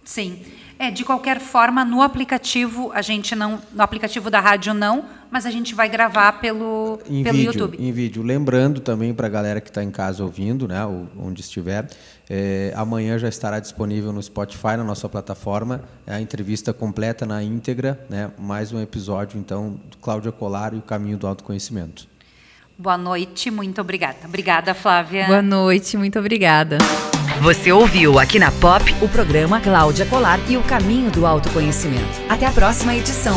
[0.05, 0.41] Sim.
[0.83, 3.61] É, de qualquer forma, no aplicativo, a gente não.
[3.73, 7.77] No aplicativo da rádio não, mas a gente vai gravar pelo, Em pelo vídeo, YouTube.
[7.79, 8.21] em vídeo.
[8.21, 11.89] Lembrando também para a galera que está em casa ouvindo, né, ou onde estiver,
[12.29, 18.05] eh, amanhã já estará disponível no Spotify, na nossa plataforma, a entrevista completa na íntegra,
[18.11, 22.09] né, mais um episódio então do Cláudia Colar e o Caminho do Autoconhecimento.
[22.83, 24.17] Boa noite, muito obrigada.
[24.25, 25.27] Obrigada, Flávia.
[25.27, 26.79] Boa noite, muito obrigada.
[27.41, 32.21] Você ouviu aqui na Pop o programa Cláudia Colar e o caminho do autoconhecimento.
[32.29, 33.37] Até a próxima edição.